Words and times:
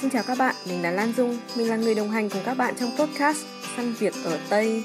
Xin 0.00 0.10
chào 0.10 0.22
các 0.22 0.38
bạn, 0.38 0.54
mình 0.68 0.82
là 0.82 0.90
Lan 0.90 1.12
Dung, 1.16 1.38
mình 1.56 1.68
là 1.68 1.76
người 1.76 1.94
đồng 1.94 2.10
hành 2.10 2.30
cùng 2.30 2.42
các 2.44 2.54
bạn 2.54 2.74
trong 2.80 2.90
podcast 2.98 3.46
Săn 3.76 3.92
Việc 3.98 4.14
ở 4.24 4.38
Tây. 4.48 4.82